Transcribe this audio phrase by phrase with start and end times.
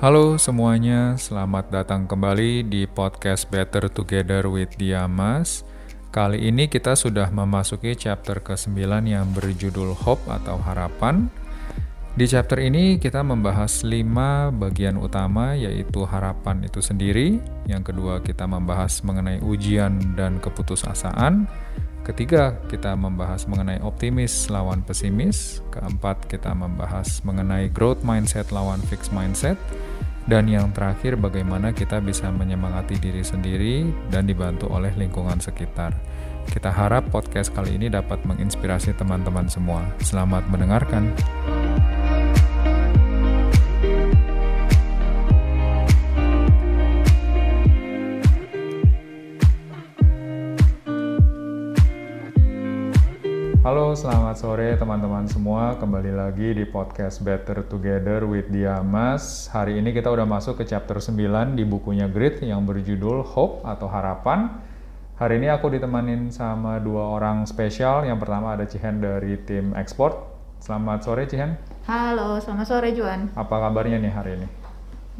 [0.00, 5.60] Halo semuanya, selamat datang kembali di podcast Better Together with Diamas.
[6.08, 11.28] Kali ini kita sudah memasuki chapter ke-9 yang berjudul Hope atau Harapan.
[12.16, 17.36] Di chapter ini kita membahas 5 bagian utama yaitu harapan itu sendiri.
[17.68, 21.44] Yang kedua kita membahas mengenai ujian dan keputusasaan.
[22.00, 25.60] Ketiga, kita membahas mengenai optimis lawan pesimis.
[25.68, 29.60] Keempat, kita membahas mengenai growth mindset lawan fixed mindset.
[30.30, 33.82] Dan yang terakhir, bagaimana kita bisa menyemangati diri sendiri
[34.14, 35.90] dan dibantu oleh lingkungan sekitar.
[36.46, 39.82] Kita harap podcast kali ini dapat menginspirasi teman-teman semua.
[39.98, 41.10] Selamat mendengarkan.
[53.60, 55.76] Halo, selamat sore teman-teman semua.
[55.76, 59.52] Kembali lagi di podcast Better Together with Diamas.
[59.52, 63.84] Hari ini kita udah masuk ke chapter 9 di bukunya Grit yang berjudul Hope atau
[63.84, 64.64] Harapan.
[65.20, 68.08] Hari ini aku ditemanin sama dua orang spesial.
[68.08, 70.16] Yang pertama ada Cihen dari tim Export.
[70.64, 71.60] Selamat sore Cihen.
[71.84, 73.28] Halo, selamat sore Juan.
[73.36, 74.48] Apa kabarnya nih hari ini?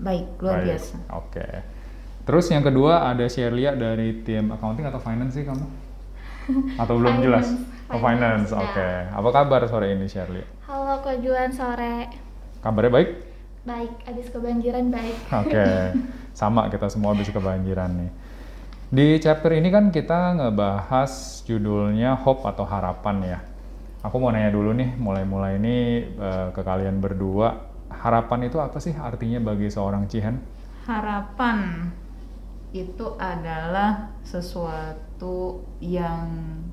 [0.01, 0.81] Baik, luar Baik.
[0.81, 0.97] biasa.
[1.13, 1.49] Oke.
[2.25, 5.93] Terus yang kedua ada Sherlia dari tim accounting atau finance sih kamu?
[6.81, 7.21] Atau belum
[7.91, 7.99] Finance.
[7.99, 8.49] Oh, finance.
[8.55, 8.87] Finance, Oke.
[8.87, 9.11] ya.
[9.19, 10.47] Apa kabar sore ini Sherlia?
[10.71, 12.07] Halo Kak Juan sore.
[12.63, 13.11] Kabarnya baik?
[13.67, 15.17] Baik, habis kebanjiran baik.
[15.27, 15.67] Oke,
[16.39, 18.11] sama kita semua habis kebanjiran nih.
[18.91, 23.39] Di chapter ini kan kita ngebahas judulnya Hope atau Harapan ya.
[24.07, 28.95] Aku mau nanya dulu nih, mulai-mulai ini eh, ke kalian berdua, harapan itu apa sih
[28.97, 30.41] artinya bagi seorang Cihan?
[30.89, 31.91] Harapan
[32.71, 36.31] itu adalah sesuatu yang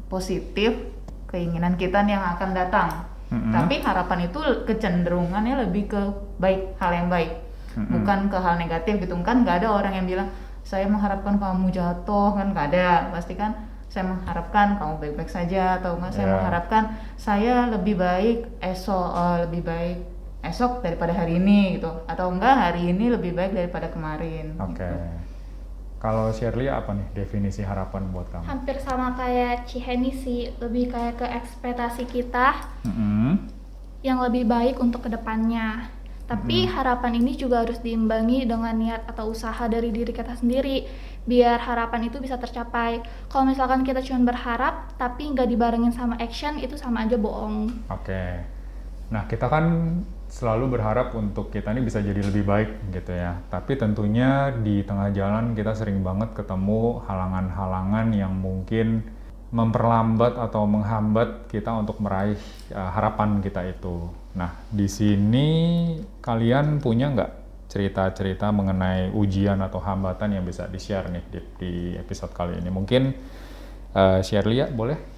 [0.08, 0.97] positif,
[1.28, 2.90] keinginan kita yang akan datang.
[3.28, 3.52] Mm-mm.
[3.52, 6.02] Tapi harapan itu kecenderungannya lebih ke
[6.40, 7.44] baik, hal yang baik,
[7.76, 7.92] Mm-mm.
[7.92, 9.14] bukan ke hal negatif gitu.
[9.20, 10.32] Kan nggak ada orang yang bilang
[10.64, 13.12] saya mengharapkan kamu jatuh kan nggak ada.
[13.12, 13.52] Pasti kan
[13.88, 16.34] saya mengharapkan kamu baik-baik saja atau enggak saya Ya.
[16.40, 16.84] mengharapkan
[17.16, 19.98] saya lebih baik esok eh, lebih baik
[20.44, 24.84] esok daripada hari ini gitu atau enggak hari ini lebih baik daripada kemarin Oke.
[24.84, 24.96] gitu.
[25.98, 28.46] Kalau Shirley apa nih definisi harapan buat kamu?
[28.46, 32.54] Hampir sama kayak Ciheni sih, lebih kayak ke ekspektasi kita
[32.86, 33.50] Mm-mm.
[34.06, 35.90] yang lebih baik untuk ke depannya.
[36.28, 40.84] Tapi harapan ini juga harus diimbangi dengan niat atau usaha dari diri kita sendiri,
[41.24, 43.00] biar harapan itu bisa tercapai.
[43.32, 47.72] Kalau misalkan kita cuma berharap, tapi nggak dibarengin sama action, itu sama aja bohong.
[47.88, 48.44] Oke.
[49.08, 49.64] Nah, kita kan
[50.38, 53.42] selalu berharap untuk kita ini bisa jadi lebih baik gitu ya.
[53.50, 59.02] Tapi tentunya di tengah jalan kita sering banget ketemu halangan-halangan yang mungkin
[59.50, 62.38] memperlambat atau menghambat kita untuk meraih
[62.70, 64.14] uh, harapan kita itu.
[64.38, 65.50] Nah, di sini
[66.22, 67.32] kalian punya nggak
[67.66, 72.70] cerita-cerita mengenai ujian atau hambatan yang bisa di-share nih di, di episode kali ini?
[72.70, 73.04] Mungkin
[73.98, 75.17] uh, share Lia, boleh?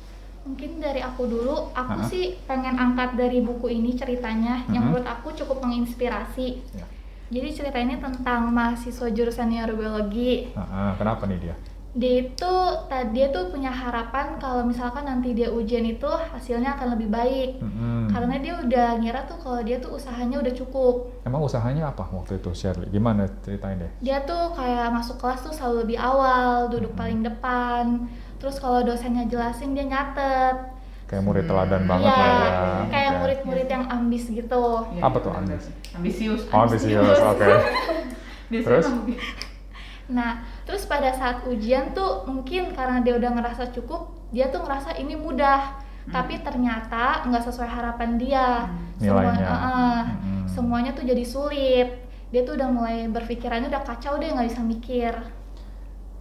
[0.49, 4.97] Mungkin dari aku dulu, aku sih pengen angkat dari buku ini ceritanya yang Mhm.
[4.97, 6.47] menurut aku cukup menginspirasi.
[6.73, 6.89] Ya.
[7.29, 10.49] Jadi cerita ini tentang mahasiswa jurusan neurobiologi.
[10.57, 11.55] Ah, ah, kenapa nih dia?
[11.89, 12.53] Dia itu
[12.85, 17.61] tadi dia tuh punya harapan kalau misalkan nanti dia ujian itu hasilnya akan lebih baik.
[17.61, 18.09] Mm-mm.
[18.09, 21.13] Karena dia udah ngira tuh kalau dia tuh usahanya udah cukup.
[21.21, 22.89] Emang usahanya apa waktu itu, Shirley?
[22.89, 23.91] Gimana ceritain deh?
[24.01, 26.97] Dia tuh kayak masuk kelas tuh selalu lebih awal, duduk Mhm.
[26.97, 27.85] paling depan.
[28.39, 30.55] Terus kalau dosennya jelasin dia nyatet.
[31.05, 31.51] Kayak murid Hmm.
[31.51, 32.81] teladan banget Iya, lah ya.
[32.88, 34.63] kayak murid-murid yang ambis gitu.
[34.94, 35.41] Ya, Apa tuh benar.
[35.44, 35.63] ambis?
[35.91, 37.49] ambisius Oh, ambisius, oke.
[38.49, 38.85] Biasanya Terus?
[38.95, 39.22] begitu.
[40.09, 40.31] Nah,
[40.63, 45.13] terus pada saat ujian tuh mungkin karena dia udah ngerasa cukup, dia tuh ngerasa ini
[45.13, 45.78] mudah.
[46.01, 46.13] Hmm.
[46.16, 48.66] Tapi ternyata nggak sesuai harapan dia.
[48.66, 48.97] Hmm.
[48.97, 49.49] Semua- Nilainya.
[49.49, 50.41] eh, Mm-mm.
[50.47, 51.89] semuanya tuh jadi sulit.
[52.28, 55.13] Dia tuh udah mulai berpikirannya udah kacau deh nggak bisa mikir.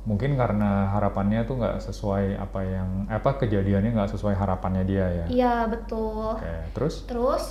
[0.08, 5.26] Mungkin karena harapannya tuh nggak sesuai apa yang apa kejadiannya nggak sesuai harapannya dia ya.
[5.28, 6.40] Iya betul.
[6.40, 7.04] Oke, terus?
[7.04, 7.44] Terus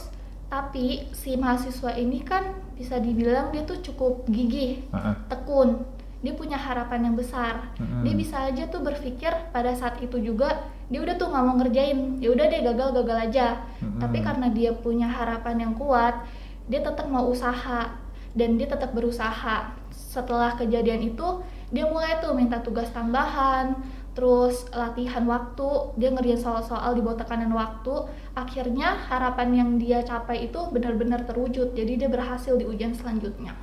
[0.49, 5.15] tapi si mahasiswa ini kan bisa dibilang dia tuh cukup gigih, Heeh.
[5.29, 5.85] tekun.
[6.25, 7.77] Dia punya harapan yang besar.
[7.77, 8.01] Mm-mm.
[8.01, 12.17] Dia bisa aja tuh berpikir pada saat itu juga dia udah tuh nggak mau ngerjain.
[12.17, 13.47] Ya udah deh gagal-gagal aja.
[13.85, 14.01] Mm-mm.
[14.01, 16.25] Tapi karena dia punya harapan yang kuat,
[16.65, 17.93] dia tetap mau usaha
[18.33, 19.77] dan dia tetap berusaha.
[19.93, 23.75] Setelah kejadian itu, dia mulai tuh minta tugas tambahan,
[24.15, 28.07] terus latihan waktu, dia ngerjain soal-soal di bawah tekanan waktu.
[28.33, 31.75] Akhirnya harapan yang dia capai itu benar-benar terwujud.
[31.75, 33.53] Jadi dia berhasil di ujian selanjutnya.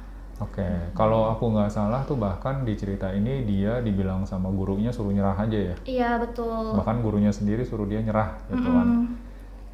[0.43, 0.67] Oke,
[0.99, 5.39] kalau aku nggak salah tuh bahkan di cerita ini dia dibilang sama gurunya suruh nyerah
[5.39, 5.75] aja ya.
[5.87, 6.75] Iya betul.
[6.75, 8.87] Bahkan gurunya sendiri suruh dia nyerah gitu kan.
[8.87, 9.15] Mm-mm.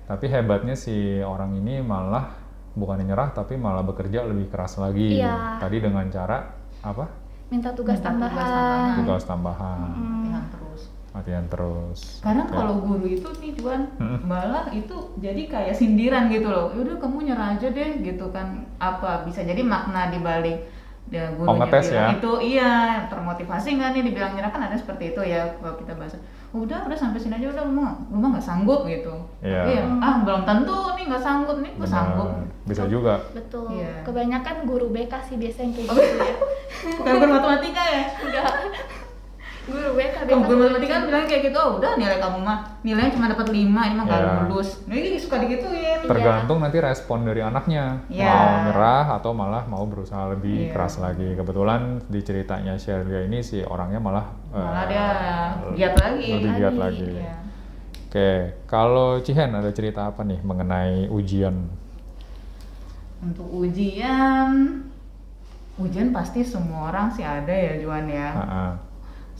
[0.04, 2.36] Tapi hebatnya si orang ini malah
[2.76, 5.16] bukan nyerah tapi malah bekerja lebih keras lagi.
[5.16, 5.56] Iya.
[5.64, 6.44] Tadi dengan cara
[6.84, 7.29] apa?
[7.50, 8.96] Minta tugas Minta tugas tambahan tambahan.
[9.02, 10.80] Tugas tambahan, latihan terus
[11.10, 12.00] latihan terus.
[12.22, 12.54] Kadang Oke.
[12.54, 14.22] kalau guru itu nih Juan Mm-mm.
[14.22, 16.70] malah itu jadi kayak sindiran gitu loh.
[16.70, 18.62] Yaudah kamu nyerah aja deh gitu kan.
[18.78, 20.70] Apa bisa jadi makna di balik
[21.10, 22.14] ya, Oh, gurunya ngetes bilang ya?
[22.14, 22.70] itu iya
[23.10, 26.14] termotivasi nggak nih dibilang nyerah kan ada seperti itu ya kalau kita bahas.
[26.50, 29.14] Udah udah sampai sini aja udah lu mah lu mah nggak sanggup gitu.
[29.40, 29.62] Iya.
[29.68, 29.82] Iya.
[29.98, 32.28] Ah belum tentu nih nggak sanggup nih gue sanggup.
[32.62, 33.18] Bisa juga.
[33.30, 34.02] betul Iya.
[34.02, 36.34] kebanyakan guru BK sih biasanya kayak Oh, gitu ya
[36.98, 38.02] Bukan guru matematika ya?
[38.16, 38.46] enggak
[39.68, 42.58] guru BK Oh, biasa guru matematika kan bilang kayak gitu, oh udah nilai kamu mah
[42.80, 44.32] nilainya cuma dapat 5, ini mah nggak Iya.
[44.44, 44.68] lulus.
[44.84, 45.98] Nah ini suka digituin.
[46.04, 48.00] Tergantung nanti respon dari anaknya.
[48.08, 48.32] Iya.
[48.32, 50.72] Mau nyerah atau malah mau berusaha lebih Iya.
[50.72, 51.28] keras lagi.
[51.34, 55.06] Kebetulan di ceritanya Shelia ini si orangnya malah Malah eh, dia
[55.76, 56.28] giat lagi.
[56.34, 57.10] Lebih giat Lagi, lagi.
[57.14, 57.34] Iya.
[58.10, 58.30] Oke,
[58.66, 61.54] kalau Cihen ada cerita apa nih mengenai ujian?
[63.20, 64.82] Untuk ujian,
[65.76, 68.28] ujian pasti semua orang sih ada ya Juan ya.
[68.34, 68.66] Ha-ha.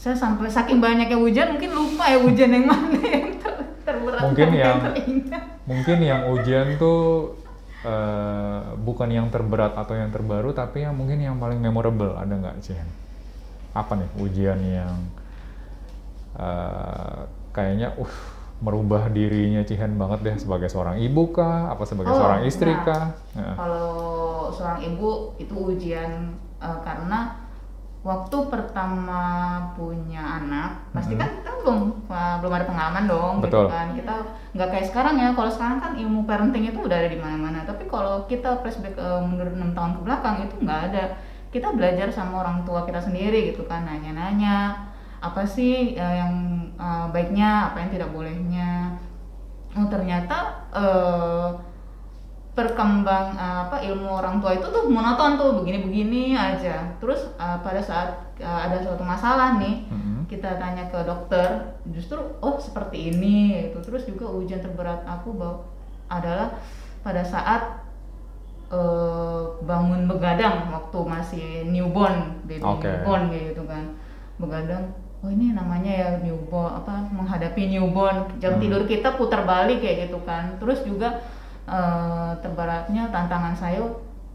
[0.00, 4.48] Saya sampai saking banyaknya ujian mungkin lupa ya ujian yang mana yang ter- terberat Mungkin
[4.56, 5.42] yang- teringat.
[5.68, 7.36] Mungkin yang ujian tuh
[7.80, 12.58] eh, bukan yang terberat atau yang terbaru, tapi yang mungkin yang paling memorable ada nggak
[12.60, 12.88] Cihen?
[13.70, 14.96] Apa nih ujian yang
[16.36, 17.20] eh,
[17.52, 18.14] kayaknya uh
[18.60, 21.72] merubah dirinya Cihen banget deh sebagai seorang ibu kah?
[21.72, 22.84] Apa sebagai Oh, seorang istri nah.
[22.84, 23.04] kah?
[23.32, 23.54] Heeh.
[23.56, 23.88] Kalau
[24.50, 26.12] seorang ibu itu ujian
[26.56, 27.39] eh, karena
[28.00, 29.22] waktu pertama
[29.76, 31.20] punya anak pasti Mhm.
[31.20, 33.68] kan kita belum eh, belum ada pengalaman dong Betul.
[33.68, 34.14] gitu kan kita
[34.56, 37.84] nggak kayak sekarang ya kalau sekarang kan ilmu parenting itu udah ada di mana-mana tapi
[37.84, 41.04] kalau kita flashback eh, mundur enam tahun ke belakang itu nggak ada
[41.50, 44.88] kita belajar sama orang tua kita sendiri gitu kan nanya-nanya
[45.20, 46.32] apa sih eh, yang
[46.74, 48.96] eh, baiknya apa yang tidak bolehnya
[49.70, 50.36] oh ternyata
[50.72, 51.46] eh,
[52.50, 57.78] perkembang eh, apa ilmu orang tua itu tuh monoton tuh begini-begini aja terus eh, pada
[57.80, 60.26] saat eh, ada suatu masalah nih Mhm.
[60.26, 61.48] kita tanya ke dokter
[61.88, 63.36] justru oh seperti ini
[63.66, 65.62] gitu terus juga ujian terberat aku bahwa
[66.06, 66.54] adalah
[67.00, 67.86] pada saat
[68.68, 72.86] eh, bangun begadang waktu masih newborn baby Oke.
[72.86, 73.84] newborn kayak gitu kan
[74.36, 74.84] begadang
[75.20, 78.62] oh ini namanya ya newborn apa menghadapi newborn jam Hmm.
[78.62, 81.18] tidur kita putar balik kayak gitu kan terus juga
[81.70, 83.78] eh, terberatnya tantangan saya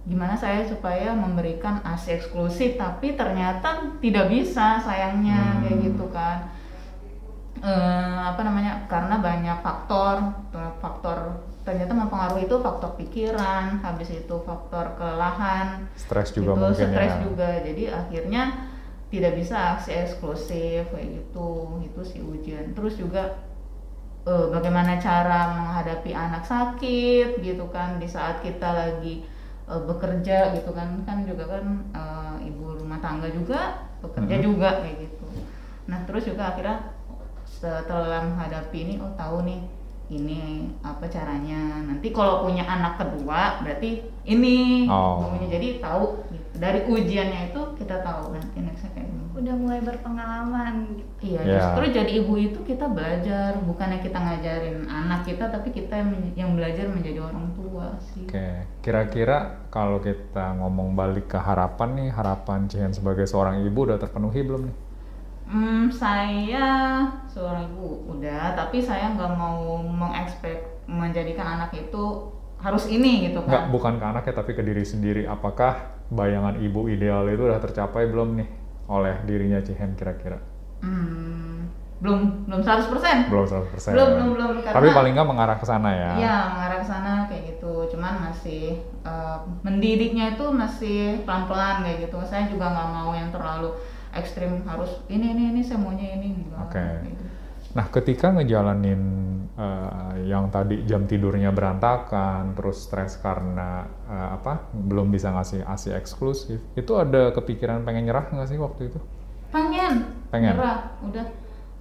[0.05, 5.61] gimana saya supaya memberikan ASI eksklusif tapi ternyata tidak bisa sayangnya Hmm.
[5.61, 6.37] kayak gitu kan
[7.55, 10.21] Eh, apa namanya karena banyak faktor
[10.77, 17.13] faktor ternyata mempengaruhi itu faktor pikiran habis itu faktor kelelahan Stres juga itu mungkin stres
[17.15, 17.21] ya.
[17.25, 18.43] juga jadi akhirnya
[19.09, 21.49] tidak bisa aksi eksklusif kayak gitu
[21.81, 23.44] itu sih ujian terus juga
[24.25, 29.21] eh, bagaimana cara menghadapi anak sakit gitu kan di saat kita lagi
[29.65, 34.43] eh, bekerja gitu kan kan juga kan eh, ibu rumah tangga juga bekerja Mhm.
[34.43, 35.25] juga kayak gitu
[35.85, 36.93] nah terus juga akhirnya
[37.45, 39.61] setelah menghadapi ini oh tahu nih
[40.05, 40.41] ini
[40.81, 45.17] apa caranya nanti kalau punya anak kedua berarti ini Oh.
[45.21, 46.61] Pokoknya jadi tahu gitu.
[46.61, 48.94] dari ujiannya itu kita tahu nanti gimana
[49.35, 51.03] udah mulai berpengalaman gitu.
[51.35, 51.51] Iya, Ya.
[51.59, 55.99] justru jadi ibu itu kita belajar, bukannya kita ngajarin anak kita, tapi kita
[56.35, 58.23] yang, belajar menjadi orang tua sih.
[58.23, 63.99] Oke, kira-kira kalau kita ngomong balik ke harapan nih, harapan Cihen sebagai seorang ibu udah
[63.99, 64.75] terpenuhi belum nih?
[65.45, 72.03] Hmm, saya seorang ibu udah, tapi saya nggak mau mengekspek menjadikan anak itu
[72.57, 73.73] harus ini gitu Nggak, kan.
[73.73, 75.23] bukan ke anaknya tapi ke diri sendiri.
[75.29, 80.37] Apakah bayangan ibu ideal itu udah tercapai belum nih oleh dirinya Cihen kira-kira?
[80.79, 81.65] Hmm,
[81.97, 83.27] belum belum 100%.
[83.27, 83.93] Belum 100%.
[83.93, 86.11] Belum, belum, belum, karena- Tapi paling nggak mengarah ke sana ya.
[86.15, 87.73] Iya, mengarah ke sana kayak gitu.
[87.89, 88.63] Cuman masih
[89.01, 92.17] eh, mendidiknya itu masih pelan-pelan kayak gitu.
[92.23, 93.73] Saya juga nggak mau yang terlalu
[94.11, 96.59] ekstrim harus ini ini ini saya maunya ini enggak.
[96.63, 96.77] Oke.
[96.77, 97.25] kayak gitu.
[97.75, 99.01] Nah, ketika ngejalanin
[99.59, 104.71] eh, yang tadi jam tidurnya berantakan, terus stres karena eh, apa?
[104.71, 108.99] Belum bisa ngasih ASI eksklusif, itu ada kepikiran pengen nyerah nggak sih waktu itu?
[109.51, 110.07] Pengen.
[110.31, 110.55] Pengen.
[110.55, 110.95] Nyerah.
[111.03, 111.25] Udah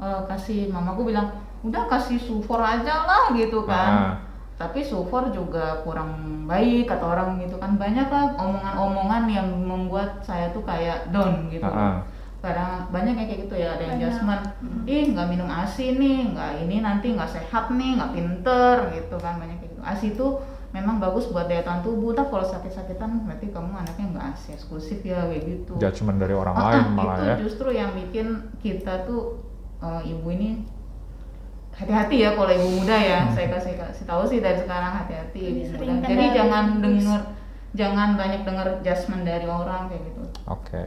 [0.02, 1.30] eh, kasih mamaku bilang,
[1.62, 3.90] "Udah kasih sufor aja lah" gitu kan.
[3.94, 4.14] Ah.
[4.54, 7.78] Tapi sufor juga kurang baik kata orang gitu kan.
[7.78, 11.66] Banyak lah omongan-omongan yang membuat saya tuh kayak down gitu.
[11.66, 12.13] Ah, ah.
[12.44, 14.04] Kadang banyak yang kayak gitu ya ada yang Banyak.
[14.04, 14.84] adjustment Mm.
[14.86, 19.34] ih nggak minum asi nih nggak ini nanti nggak sehat nih nggak pinter gitu kan
[19.36, 20.26] banyak kayak gitu asi itu
[20.70, 25.00] memang bagus buat daya tahan tubuh tapi kalau sakit-sakitan berarti kamu anaknya nggak asi eksklusif
[25.02, 27.36] ya kayak gitu Judgement dari orang Ah, lain ah, malah itu ya.
[27.40, 28.26] justru yang bikin
[28.58, 29.38] kita tuh
[29.78, 30.66] eh, ibu ini
[31.72, 35.74] hati-hati ya kalau ibu muda ya saya kasih kasih tahu sih dari sekarang hati-hati ibu
[35.74, 35.86] muda.
[35.86, 36.82] kena jadi jangan terus.
[36.84, 37.20] denger
[37.74, 40.84] jangan banyak dengar judgement dari orang kayak gitu Oke.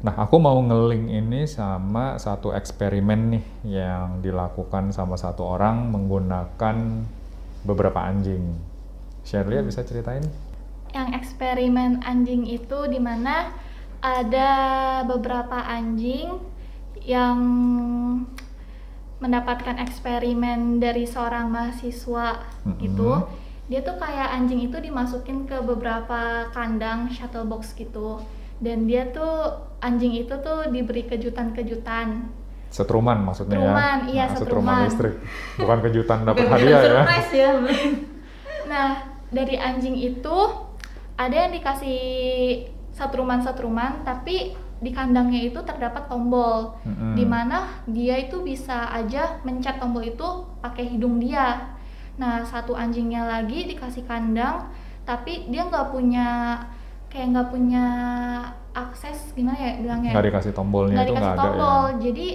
[0.00, 7.04] Nah, aku mau ngeling ini sama satu eksperimen nih yang dilakukan sama satu orang menggunakan
[7.60, 8.56] beberapa anjing.
[9.24, 10.24] Shirley bisa ceritain?
[10.90, 13.54] yang eksperimen anjing itu di mana
[14.02, 14.50] ada
[15.06, 16.34] beberapa anjing
[16.98, 17.38] yang
[19.20, 22.78] mendapatkan eksperimen dari seorang mahasiswa Mhm.
[22.80, 23.10] gitu
[23.70, 28.18] dia tuh kayak anjing itu dimasukin ke beberapa kandang shuttle box gitu
[28.58, 32.28] dan dia tuh anjing itu tuh diberi kejutan-kejutan
[32.70, 34.10] Setruman maksudnya Setruman, ya?
[34.14, 34.78] iya, Nah, setruman.
[34.86, 35.14] listrik.
[35.58, 37.02] Bukan kejutan dapat hadiah ya?
[37.34, 37.50] ya
[38.70, 38.88] Nah,
[39.26, 40.38] dari anjing itu
[41.18, 41.98] ada yang dikasih
[42.94, 47.18] setruman-setruman, tapi di kandangnya itu terdapat tombol, Mm-mm.
[47.18, 50.24] di mana dia itu bisa aja mencet tombol itu
[50.62, 51.74] pakai hidung dia.
[52.16, 54.70] Nah, satu anjingnya lagi dikasih kandang,
[55.02, 56.54] tapi dia nggak punya
[57.10, 57.84] kayak nggak punya
[58.74, 60.12] akses gimana ya bilangnya?
[60.14, 61.98] Nggak dikasih tombolnya Nggak itu dikasih nggak ada tombol, ya?
[62.00, 62.28] jadi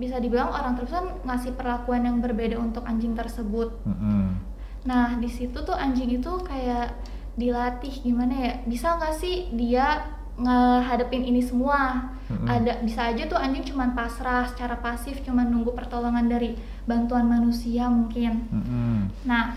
[0.00, 3.70] bisa dibilang orang tersebut ngasih perlakuan yang berbeda untuk anjing tersebut.
[3.86, 4.40] Mm-mm.
[4.82, 6.96] Nah, di situ tuh anjing itu kayak
[7.38, 8.52] dilatih gimana ya?
[8.66, 10.02] Bisa nggak sih dia
[10.40, 12.10] ngehadepin ini semua?
[12.26, 12.48] Mm-mm.
[12.48, 16.56] Ada bisa aja tuh anjing cuman pasrah secara pasif cuman nunggu pertolongan dari
[16.88, 18.48] bantuan manusia mungkin.
[18.48, 18.98] Mm-mm.
[19.28, 19.54] Nah,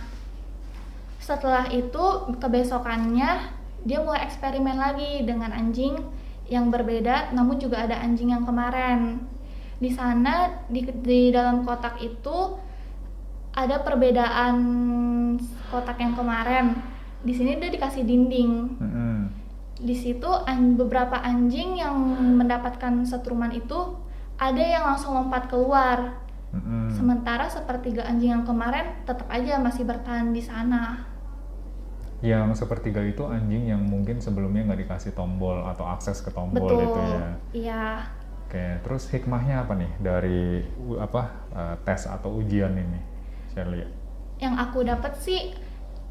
[1.17, 6.01] setelah itu kebesokannya dia mulai eksperimen lagi dengan anjing
[6.49, 9.21] yang berbeda namun juga ada anjing yang kemarin.
[9.77, 12.57] Di sana di, di dalam kotak itu
[13.55, 14.55] ada perbedaan
[15.69, 16.75] kotak yang kemarin.
[17.21, 18.51] Di sini dia dikasih dinding.
[18.81, 19.17] Mm-mm.
[19.75, 21.95] Di situ an- beberapa anjing yang
[22.41, 23.95] mendapatkan setruman itu
[24.35, 26.19] ada yang langsung lompat keluar.
[26.51, 26.91] Mm-mm.
[26.93, 31.14] Sementara sepertiga anjing yang kemarin tetap aja masih bertahan di sana.
[32.25, 36.81] Yang sepertiga itu anjing yang mungkin sebelumnya nggak dikasih tombol atau akses ke tombol Betul.
[36.81, 37.29] itu ya.
[37.53, 37.85] Iya.
[38.45, 40.65] Oke, terus hikmahnya apa nih dari
[40.97, 41.21] apa
[41.53, 43.01] eh, tes atau ujian ini,
[43.53, 43.85] Shirley?
[44.41, 45.53] Yang aku dapat sih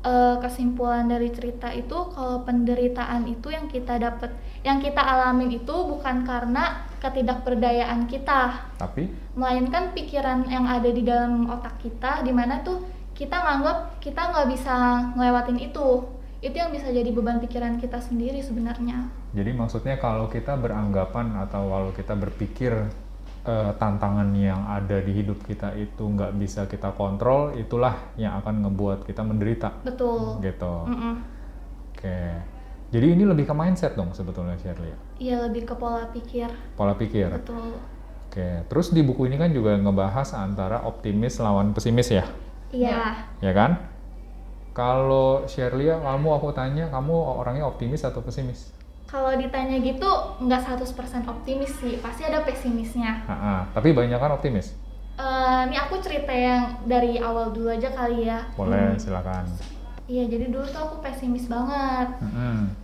[0.03, 4.35] eh, kesimpulan dari cerita itu kalau penderitaan itu yang kita dapat,
[4.67, 11.51] yang kita alamin itu bukan karena ketidakberdayaan kita, Tapi melainkan pikiran yang ada di dalam
[11.51, 14.75] otak kita di mana tuh kita nganggap kita nggak bisa
[15.15, 15.89] ngelewatin itu
[16.45, 21.71] itu yang bisa jadi beban pikiran kita sendiri sebenarnya jadi maksudnya kalau kita beranggapan atau
[21.73, 22.75] kalau kita berpikir
[23.45, 28.65] eh, tantangan yang ada di hidup kita itu nggak bisa kita kontrol, itulah yang akan
[28.65, 30.75] ngebuat kita menderita, betul gitu.
[30.89, 31.15] Mm-mm.
[31.93, 32.21] Oke.
[32.89, 34.95] Jadi ini lebih ke mindset dong sebetulnya Shirley.
[35.19, 36.47] iya lebih ke pola pikir
[36.79, 37.27] Pola pikir.
[37.27, 37.75] betul
[38.31, 38.63] Oke.
[38.71, 42.27] Terus di buku ini kan juga ngebahas antara optimis lawan pesimis ya.
[42.75, 43.79] Iya ya kan?
[44.75, 48.75] Kalau Shirley, kamu aku tanya, kamu orangnya optimis atau pesimis?
[49.05, 50.11] kalau ditanya gitu
[50.43, 50.83] nggak 100%
[51.31, 54.75] optimis sih pasti ada pesimisnya Ha-ha, tapi banyak kan optimis.
[55.15, 59.47] Eh, ini aku cerita yang dari awal dulu aja kali ya Boleh, silakan.
[60.11, 62.75] iya jadi dulu tuh aku pesimis banget Mm-mm.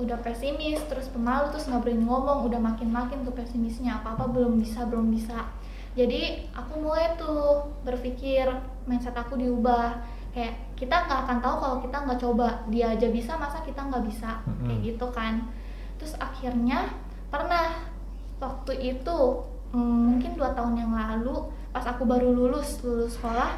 [0.00, 4.32] udah pesimis terus pemalu terus nggak berani ngomong udah makin makin tuh pesimisnya apa apa
[4.32, 5.44] belum bisa belum bisa
[5.96, 8.44] jadi aku mulai tuh berpikir
[8.84, 9.96] mindset aku diubah.
[10.36, 12.48] Kayak kita nggak akan tahu kalau kita nggak coba.
[12.68, 14.44] Dia aja bisa masa kita nggak bisa?
[14.44, 14.68] Mm-mm.
[14.68, 15.48] kayak gitu kan.
[15.96, 16.92] Terus akhirnya
[17.32, 17.80] pernah
[18.36, 19.18] waktu itu
[19.72, 19.80] mm,
[20.12, 23.56] mungkin dua tahun yang lalu pas aku baru lulus lulus sekolah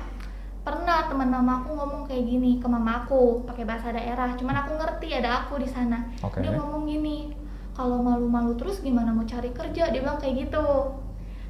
[0.63, 4.39] pernah teman mama aku ngomong kayak gini ke mama aku pakai bahasa daerah.
[4.39, 6.07] Cuman aku ngerti ada aku di sana.
[6.23, 6.39] Oke.
[6.39, 7.35] dia ngomong gini
[7.75, 9.91] kalau malu-malu terus gimana mau cari kerja?
[9.91, 10.63] Dia bilang kayak gitu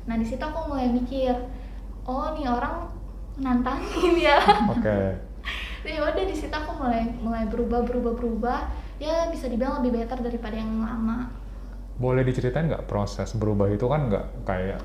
[0.08, 1.36] nah di situ aku mulai mikir
[2.08, 2.88] oh nih orang
[3.38, 4.40] nantangin ya
[4.72, 4.98] Oke.
[5.84, 8.58] ya udah di situ aku mulai mulai berubah berubah berubah
[8.98, 11.30] ya bisa dibilang lebih better daripada yang lama
[11.98, 14.78] Boleh diceritain nggak proses berubah itu kan nggak kayak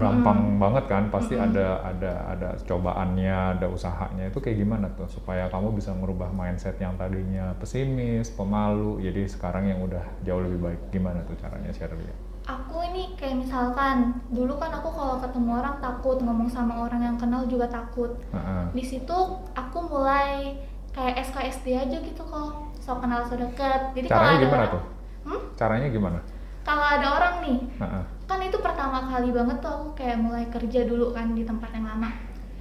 [0.00, 1.12] gampang banget kan?
[1.12, 4.32] Pasti ada ada ada cobaannya, ada usahanya.
[4.32, 9.70] Itu kayak gimana tuh supaya kamu bisa merubah mindset yang tadinya pesimis, pemalu, jadi sekarang
[9.70, 10.80] yang udah jauh lebih baik.
[10.88, 12.33] Gimana tuh caranya Shirley?
[12.44, 13.96] Aku ini kayak misalkan
[14.28, 18.68] dulu kan aku kalau ketemu orang takut ngomong sama orang yang kenal juga takut Ha-ha.
[18.70, 19.16] di situ
[19.50, 20.52] aku mulai
[20.90, 24.70] kayak SKSD aja gitu kok so kenal so deket jadi kalau Caranya ada gimana orang,
[24.70, 24.82] tuh?
[25.24, 25.40] Hmm?
[25.54, 26.18] Caranya gimana?
[26.62, 28.00] kalau ada orang nih Ha-ha.
[28.24, 31.84] kan itu pertama kali banget tuh aku kayak mulai kerja dulu kan di tempat yang
[31.86, 32.12] lama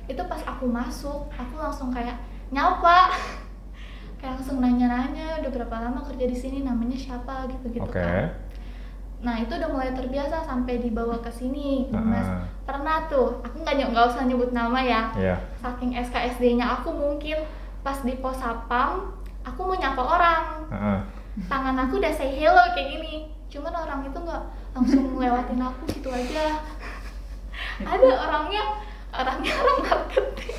[0.06, 2.16] itu pas aku masuk aku langsung kayak
[2.52, 3.12] nyapa
[4.20, 8.00] kayak langsung nanya-nanya udah berapa lama kerja di sini namanya siapa gitu gitu Oke.
[8.00, 8.32] kan
[9.24, 12.28] Nah itu udah mulai terbiasa sampai dibawa ke sini, Mas.
[12.28, 12.44] Ah.
[12.68, 15.02] Pernah tuh, aku nggak nggak usah nyebut nama ya.
[15.16, 15.36] Iya.
[15.64, 17.40] Saking SKSD-nya aku mungkin
[17.80, 19.16] pas di pos sapam,
[19.48, 21.00] aku mau nyapa orang, Heeh.
[21.48, 23.32] tangan aku udah say hello kayak gini.
[23.48, 24.44] Cuman orang itu nggak
[24.76, 26.60] langsung ngelewatin aku gitu aja.
[27.80, 28.64] Ada orangnya,
[29.16, 30.56] orangnya orang marketing.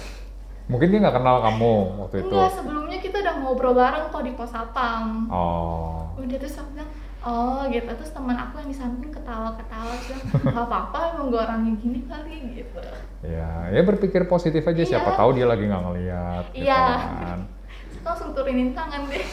[0.64, 2.32] Mungkin dia nggak kenal kamu waktu itu.
[2.32, 5.28] Enggak, sebelumnya kita udah ngobrol bareng kok di pos sapam.
[5.28, 6.16] Oh.
[6.16, 6.88] Udah terus aku bilang,
[7.24, 7.88] oh gitu.
[7.88, 10.22] Terus teman aku yang di samping ketawa-ketawa, bilang,
[10.54, 12.80] nggak apa-apa emang gue orangnya gini kali gitu.
[13.24, 14.82] Ya, ya berpikir positif aja.
[14.84, 15.18] Siapa Iya.
[15.18, 16.44] tahu dia lagi nggak ngeliat.
[16.52, 16.82] gitu Iya.
[17.00, 17.38] kan.
[18.06, 19.24] Langsung turunin tangan deh.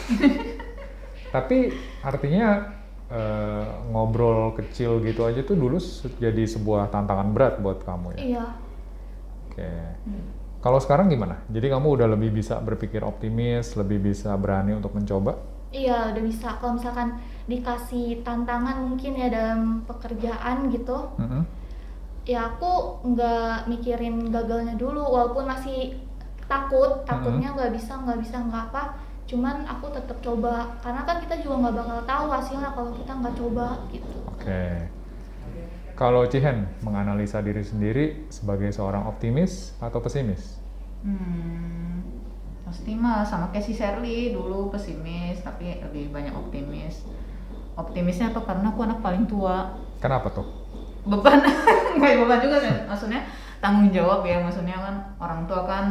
[1.34, 2.46] Tapi artinya
[3.08, 5.76] eh, ngobrol kecil gitu aja tuh dulu
[6.16, 8.18] jadi sebuah tantangan berat buat kamu ya.
[8.18, 8.46] iya.
[9.48, 9.68] Oke.
[10.62, 11.42] Kalau sekarang gimana?
[11.50, 15.36] Jadi kamu udah lebih bisa berpikir optimis, lebih bisa berani untuk mencoba?
[15.68, 16.56] Iya, udah bisa.
[16.56, 17.18] Kalau misalkan
[17.50, 21.42] dikasih tantangan mungkin ya dalam pekerjaan gitu, Mm-mm.
[22.22, 25.98] ya aku nggak mikirin gagalnya dulu, walaupun masih
[26.46, 28.94] takut, takutnya nggak bisa, nggak bisa, nggak apa.
[29.26, 33.34] Cuman aku tetap coba, karena kan kita juga nggak bakal tahu hasilnya kalau kita nggak
[33.38, 34.16] coba gitu.
[34.28, 34.64] Oke.
[35.92, 40.58] Kalau Cihen menganalisa diri sendiri sebagai seorang optimis atau pesimis?
[41.04, 42.02] Hmm,
[42.64, 47.04] pasti mah sama kayak si Shirley dulu pesimis tapi lebih banyak optimis.
[47.72, 49.72] Optimisnya tuh karena aku anak paling tua.
[50.02, 50.44] Kenapa tuh?
[51.08, 51.40] Beban,
[51.96, 52.76] nggak beban juga kan?
[52.90, 53.20] Maksudnya
[53.64, 54.38] tanggung jawab ya.
[54.44, 55.84] Maksudnya kan orang tua kan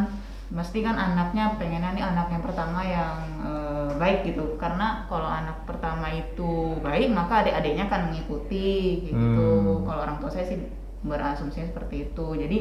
[0.51, 4.61] pasti kan anaknya pengennya nih anak yang pertama yang eh, baik gitu.
[4.61, 9.47] Karena kalau anak pertama itu baik maka adik-adiknya kan mengikuti gitu.
[9.81, 9.83] Hmm.
[9.88, 10.59] Kalau orang tua saya sih
[11.01, 12.27] berasumsi seperti itu.
[12.38, 12.57] Jadi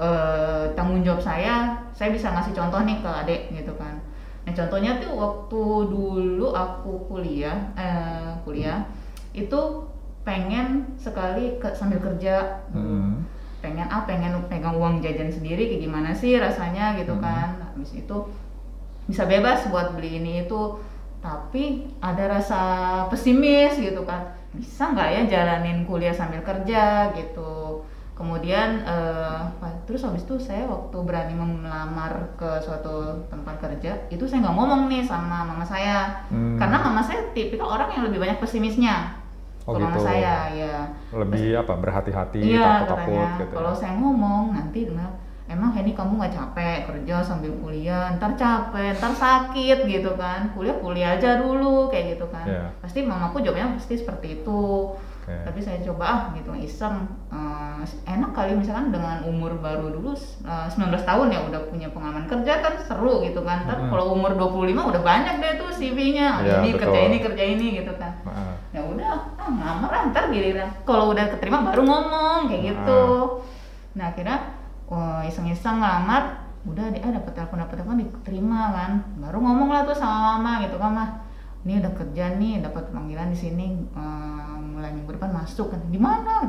[0.00, 4.00] eh, tanggung jawab saya, saya bisa ngasih contoh nih ke adik gitu kan.
[4.44, 8.84] Nah contohnya tuh waktu dulu aku kuliah, eh, kuliah
[9.32, 9.60] itu
[10.24, 13.24] pengen sekali ke, sambil kerja, Hmm.
[13.64, 17.24] pengen ah pengen pegang uang jajan sendiri kayak gimana sih rasanya gitu Hmm.
[17.24, 17.48] kan.
[17.72, 18.16] Habis itu
[19.08, 20.80] bisa bebas buat beli ini itu,
[21.20, 22.60] tapi ada rasa
[23.08, 24.32] pesimis gitu kan.
[24.52, 27.84] Bisa nggak ya jalanin kuliah sambil kerja gitu.
[28.14, 34.22] Kemudian eh, apa- terus habis itu saya waktu berani melamar ke suatu tempat kerja itu
[34.22, 36.54] saya nggak ngomong nih sama mama saya Hmm.
[36.54, 39.18] karena mama saya tipikal orang yang lebih banyak pesimisnya.
[39.66, 40.06] Oh Kalau mama gitu.
[40.06, 40.74] saya ya
[41.10, 41.72] Lebih apa?
[41.74, 43.38] Berhati-hati, Iya takut-takut katanya.
[43.42, 43.54] gitu.
[43.56, 43.78] Kalau ya.
[43.80, 44.80] saya ngomong nanti
[45.44, 50.48] emang Henny kamu nggak capek kerja sambil kuliah, ntar capek, ntar sakit gitu kan.
[50.52, 52.44] Kuliah kuliah aja dulu kayak gitu kan.
[52.46, 52.64] Iya.
[52.78, 54.62] Pasti mamaku jawabnya pasti seperti itu.
[55.24, 55.32] Oke.
[55.32, 57.08] Tapi saya coba ah gitu iseng.
[57.32, 60.12] Eh, enak kali misalkan dengan umur baru dulu
[60.44, 63.64] eh, 19 tahun ya udah punya pengalaman kerja kan seru gitu kan.
[63.64, 63.90] Ntar Mm-mm.
[63.90, 66.44] kalau umur 25 udah banyak deh tuh CV-nya.
[66.44, 67.08] Iya, ini kerja betul.
[67.08, 71.62] ini kerja ini gitu kan Nah, ya udah ah ngamar ntar giliran kalau udah keterima
[71.62, 73.02] baru ngomong kayak gitu
[73.94, 74.38] nah akhirnya
[74.90, 79.86] wah, iseng-iseng ngelamar udah deh ah dapat telepon dapat telepon diterima kan baru ngomong lah
[79.86, 81.08] tuh sama mama gitu kan mah
[81.64, 85.72] ini udah kerja nih dapat panggilan di sini eh, mulai minggu depan masuk.
[85.72, 86.44] Kan di mana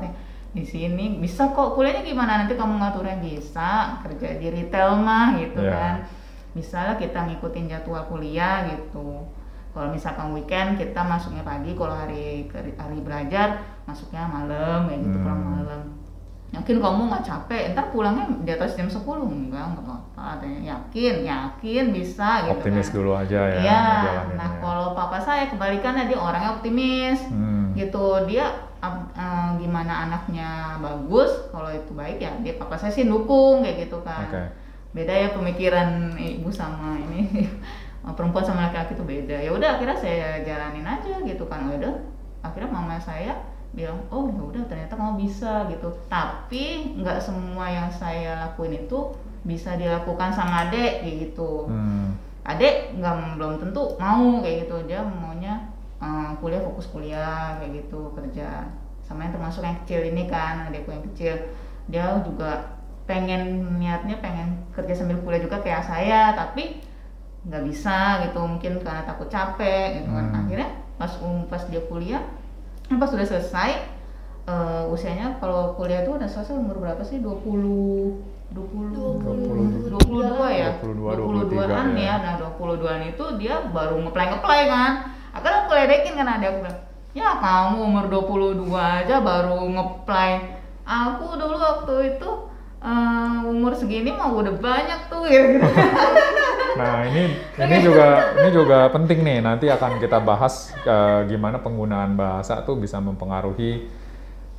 [0.51, 1.75] di sini bisa kok.
[1.75, 2.43] Kuliahnya gimana?
[2.43, 3.99] Nanti kamu ngaturnya bisa.
[4.03, 5.71] Kerja di retail mah gitu Iya.
[5.71, 5.95] kan.
[6.55, 9.23] Bisa lah kita ngikutin jadwal kuliah gitu.
[9.75, 11.75] Kalau misalkan weekend kita masuknya pagi.
[11.75, 15.23] Kalau hari hari belajar masuknya malam kayak gitu Hmm.
[15.23, 15.81] pulang malam
[16.55, 21.85] yakin kamu nggak capek ntar pulangnya di atas jam 10 enggak nggak apa-apa yakin yakin
[21.89, 22.95] bisa gitu optimis kan.
[22.95, 23.57] dulu aja ya.
[23.57, 24.37] Iya, ngejalaninnya.
[24.37, 27.73] nah kalau papa saya kebalikannya dia orangnya optimis Hmm.
[27.73, 28.45] gitu dia
[28.81, 33.99] eh, gimana anaknya bagus kalau itu baik ya dia papa saya sih dukung kayak gitu
[33.99, 34.43] kan Oke.
[34.93, 37.49] beda ya pemikiran ibu sama ini
[38.15, 41.93] perempuan sama laki-laki itu beda ya udah akhirnya saya jalanin aja gitu kan Ya udah
[42.41, 43.33] akhirnya mama saya
[43.75, 45.91] bilang oh ya udah ternyata kamu bisa gitu.
[46.07, 49.13] Tapi nggak semua yang saya lakuin itu
[49.45, 51.69] bisa dilakukan sama adek kayak gitu.
[51.69, 52.17] Hmm.
[52.45, 54.75] adek nggak belum tentu mau kayak gitu.
[54.87, 58.71] Dia maunya eh, kuliah fokus kuliah kayak gitu kerja.
[59.05, 61.35] Sama yang termasuk yang kecil ini kan adekku yang kecil.
[61.91, 66.81] Dia juga pengen niatnya pengen kerja sambil kuliah juga kayak saya tapi
[67.45, 68.39] nggak bisa gitu.
[68.39, 70.25] Mungkin karena takut capek gitu kan.
[70.31, 70.39] Hmm.
[70.47, 72.23] akhirnya pas um, pas dia kuliah
[72.85, 73.69] pas sudah selesai
[74.45, 77.17] eh, usianya kalau kuliah tuh udah selesai umur berapa sih?
[77.19, 80.71] 20 20 22 ya?
[80.79, 82.05] 22, 22-an 23 ya.
[82.05, 82.15] ya.
[82.21, 84.93] nah 22-an itu dia baru ngeplay ngeplay kan.
[85.35, 86.79] Akhirnya aku ledekin kan ada aku bilang
[87.15, 92.29] ya kamu umur 22 aja baru ngeplay aku dulu waktu itu
[92.85, 95.57] eh, umur segini mah udah banyak tuh gitu
[96.75, 97.23] Nah ini
[97.55, 102.75] ini juga ini juga penting nih nanti akan kita bahas eh, gimana penggunaan bahasa tuh
[102.75, 103.87] bisa mempengaruhi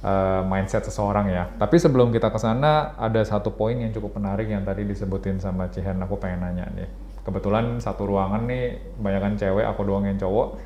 [0.01, 1.45] eh, mindset seseorang ya.
[1.61, 5.69] Tapi sebelum kita ke sana ada satu poin yang cukup menarik yang tadi disebutin sama
[5.69, 6.89] Cihen aku pengen nanya nih.
[7.21, 10.57] Kebetulan satu ruangan nih banyakan cewek aku doang yang cowok.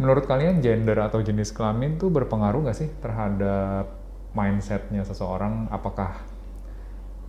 [0.00, 3.88] Menurut kalian gender atau jenis kelamin tuh berpengaruh nggak sih terhadap
[4.36, 5.68] mindsetnya seseorang?
[5.68, 6.24] Apakah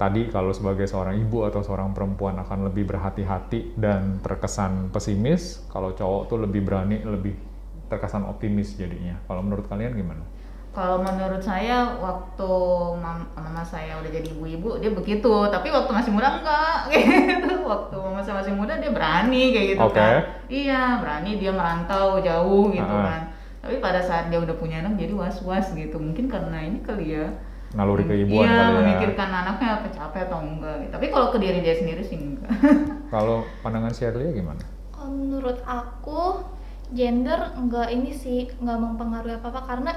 [0.01, 5.93] tadi kalau sebagai seorang ibu atau seorang perempuan akan lebih berhati-hati dan terkesan pesimis, kalau
[5.93, 7.37] cowok tuh lebih berani, lebih
[7.85, 9.13] terkesan optimis jadinya.
[9.29, 10.25] Kalau menurut kalian gimana?
[10.71, 12.51] Kalau menurut saya waktu
[12.97, 17.61] mam- mama saya udah jadi ibu-ibu dia begitu, tapi waktu masih muda enggak gitu.
[17.61, 19.99] Waktu mama saya masih muda dia berani kayak gitu Oke.
[19.99, 20.17] kan.
[20.47, 23.05] Iya, berani dia merantau jauh gitu Ah.
[23.05, 23.21] kan.
[23.61, 25.99] Tapi pada saat dia udah punya anak jadi was-was gitu.
[25.99, 27.29] Mungkin karena ini kali ya.
[27.71, 28.77] Naluri keibuan Iya, kali ya.
[28.77, 30.75] memikirkan anaknya apa capek atau enggak.
[30.77, 30.91] gitu.
[30.91, 32.51] Tapi kalau ke diri dia sendiri sih enggak.
[33.13, 34.59] Kalau pandangan Shirley gimana?
[34.89, 36.43] Kalau menurut aku
[36.89, 39.91] gender nggak ini sih nggak mempengaruhi apa apa karena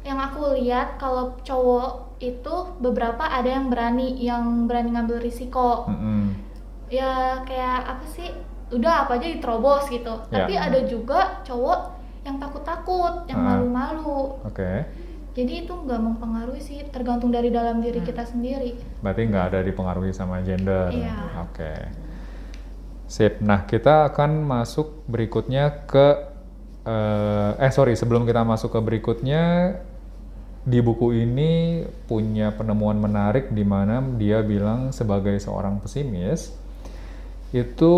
[0.00, 6.30] yang aku lihat kalau cowok itu beberapa ada yang berani yang berani ngambil risiko Mm-mm.
[6.88, 8.30] ya kayak apa sih
[8.70, 10.42] udah apa aja diterobos gitu Ya.
[10.42, 11.80] tapi ada juga cowok
[12.22, 13.46] yang takut-takut yang Ah.
[13.52, 14.86] malu-malu Oke.
[15.32, 18.08] Jadi itu nggak mempengaruhi sih tergantung dari dalam diri Hmm.
[18.08, 20.92] kita sendiri Berarti nggak ada dipengaruhi sama gender.
[20.92, 21.16] Iya.
[21.48, 21.72] Oke.
[23.08, 23.44] Sip.
[23.44, 26.06] Nah, kita akan masuk berikutnya ke
[26.84, 29.76] eh, eh sorry, sebelum kita masuk ke berikutnya
[30.62, 36.54] di buku ini punya penemuan menarik di mana dia bilang sebagai seorang pesimis
[37.50, 37.94] itu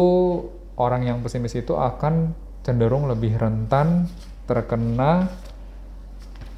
[0.81, 2.33] orang yang pesimis itu akan
[2.65, 4.09] cenderung lebih rentan
[4.49, 5.29] terkena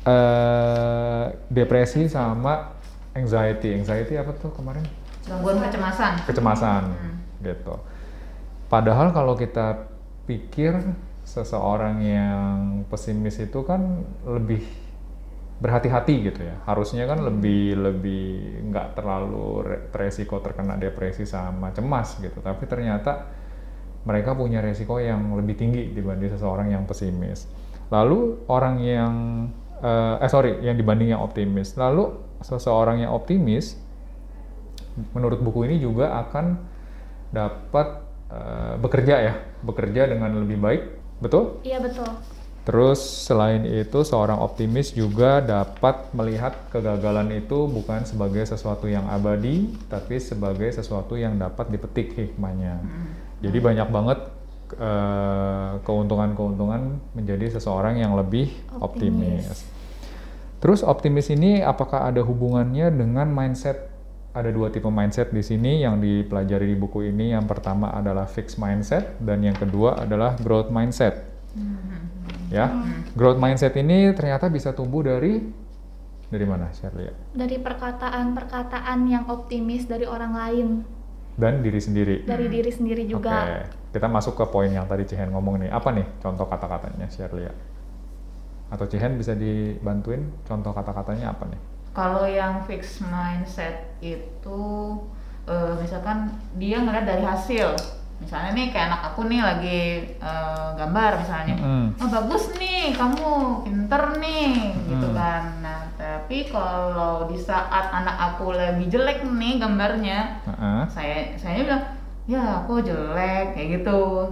[0.07, 2.79] eh, depresi sama
[3.13, 3.75] anxiety.
[3.75, 4.87] Anxiety apa tuh kemarin?
[5.27, 6.13] Gangguan kecemasan.
[6.23, 7.17] Kecemasan Hmm.
[7.43, 7.75] gitu.
[8.71, 9.91] Padahal kalau kita
[10.27, 10.75] pikir
[11.27, 14.63] seseorang yang pesimis itu kan lebih
[15.59, 16.55] berhati-hati gitu ya.
[16.63, 18.25] Harusnya kan lebih lebih
[18.71, 22.39] nggak terlalu re- resiko terkena depresi sama cemas gitu.
[22.39, 23.27] Tapi ternyata
[24.07, 27.51] mereka punya resiko yang lebih tinggi dibanding seseorang yang pesimis.
[27.91, 29.15] Lalu orang yang
[29.83, 31.75] eh, eh sorry, yang dibanding yang optimis.
[31.77, 33.81] Lalu seseorang yang optimis
[35.13, 36.57] menurut buku ini juga akan
[37.33, 38.01] dapat
[38.33, 40.83] eh, bekerja ya, bekerja dengan lebih baik,
[41.21, 41.61] betul?
[41.65, 42.09] iya betul
[42.67, 49.71] Terus selain itu seorang optimis juga dapat melihat kegagalan itu bukan sebagai sesuatu yang abadi,
[49.87, 52.83] tapi sebagai sesuatu yang dapat dipetik hikmahnya.
[53.39, 54.19] Jadi banyak banget
[55.87, 58.51] keuntungan-keuntungan menjadi seseorang yang lebih
[58.83, 59.47] optimis.
[59.47, 59.77] Optimis.
[60.57, 63.93] Terus optimis ini apakah ada hubungannya dengan mindset?
[64.37, 67.33] Ada dua tipe mindset di sini yang dipelajari di buku ini.
[67.33, 71.25] Yang pertama adalah fixed mindset dan yang kedua adalah growth mindset.
[72.53, 72.69] Ya,
[73.17, 75.41] growth mindset ini ternyata bisa tumbuh dari
[76.27, 77.15] dari mana, Shirley?
[77.39, 80.69] dari perkataan-perkataan yang optimis dari orang lain
[81.37, 82.25] Dan diri sendiri.
[82.25, 83.57] dari diri sendiri juga Oke,
[83.93, 85.69] kita masuk ke poin yang tadi Cihen ngomong nih.
[85.69, 87.45] Apa nih contoh kata-katanya, Shirley?
[88.67, 91.61] Atau Cihen bisa dibantuin contoh kata-katanya apa nih?
[91.93, 94.61] Kalau yang fixed mindset itu
[95.47, 97.73] eh, misalkan dia ngeliat dari hasil.
[98.17, 99.81] Misalnya nih kayak anak aku nih lagi
[100.19, 101.55] eh, gambar misalnya.
[101.57, 101.85] Mm-mm.
[102.01, 103.29] Oh bagus nih, kamu
[103.63, 104.51] pinter nih,
[104.89, 105.17] gitu Hmm.
[105.17, 105.43] kan.
[105.61, 105.81] Nah
[106.27, 110.83] tapi kalau di saat anak aku lagi jelek nih gambarnya, Heeh.
[110.91, 111.87] saya saya bilang
[112.27, 114.27] ya aku jelek kayak gitu.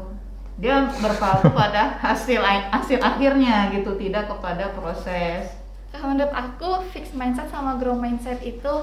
[0.58, 5.54] Dia berpaku pada hasil hasil akhirnya gitu, tidak kepada proses.
[5.94, 8.74] Kalau menurut aku fixed mindset sama grow mindset itu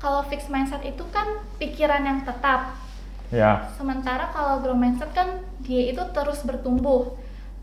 [0.00, 2.80] kalau fixed mindset itu kan pikiran yang tetap
[3.28, 7.12] Ya, sementara kalau grow mindset kan dia itu terus bertumbuh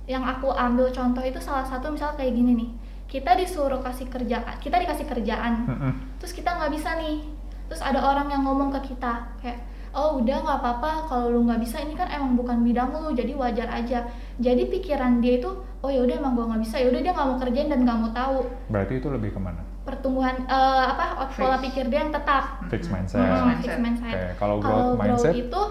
[0.06, 2.70] yang aku ambil contoh itu salah satu misal kayak gini nih
[3.12, 5.93] kita disuruh kasih kerjaan kita dikasih kerjaan Mm-mm.
[6.15, 7.28] terus kita nggak bisa nih
[7.67, 9.60] terus ada orang yang ngomong ke kita kayak
[9.91, 13.36] oh udah nggak apa-apa kalau lu nggak bisa ini kan emang bukan bidang lu jadi
[13.36, 14.08] wajar aja
[14.39, 15.52] jadi pikiran dia itu
[15.84, 17.97] oh ya udah emang gua nggak bisa ya udah dia nggak mau kerjain dan nggak
[18.00, 18.38] mau tahu
[18.71, 19.62] berarti itu lebih ke mana?
[19.82, 21.67] pertumbuhan eh, apa pola Fix.
[21.67, 22.95] pikir dia yang tetap Fixed Mm-mm.
[23.04, 23.19] mindset.
[23.19, 23.60] Hmm, mindset.
[23.60, 24.13] fixed mindset.
[24.15, 25.34] Oke, kalau growth grow mindset?
[25.36, 25.62] itu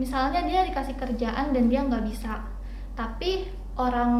[0.00, 2.40] misalnya dia dikasih kerjaan dan dia nggak bisa
[2.96, 4.12] tapi orang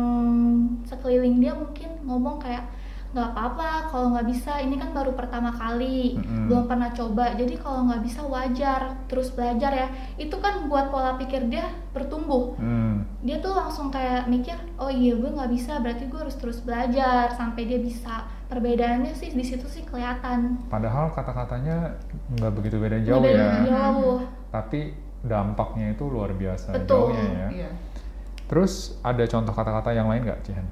[0.88, 2.65] sekeliling dia mungkin ngomong kayak
[3.12, 6.49] nggak apa-apa kalau nggak bisa ini kan baru pertama kali Mm-mm.
[6.49, 11.21] belum pernah coba jadi kalau nggak bisa wajar terus belajar ya itu kan buat pola
[11.21, 16.09] pikir dia bertumbuh Hmm, dia tuh langsung kayak mikir oh iya gue nggak bisa berarti
[16.09, 22.01] gue harus terus belajar sampai dia bisa perbedaannya sih di situ sih kelihatan padahal kata-katanya
[22.33, 23.53] nggak begitu beda jauh beda ya.
[23.69, 24.81] jauh Tapi
[25.21, 27.12] dampaknya itu luar biasa Betul.
[27.12, 27.49] jauhnya ya.
[27.53, 27.71] Iya.
[28.49, 30.67] Terus ada contoh kata-kata yang lain nggak, Cihan?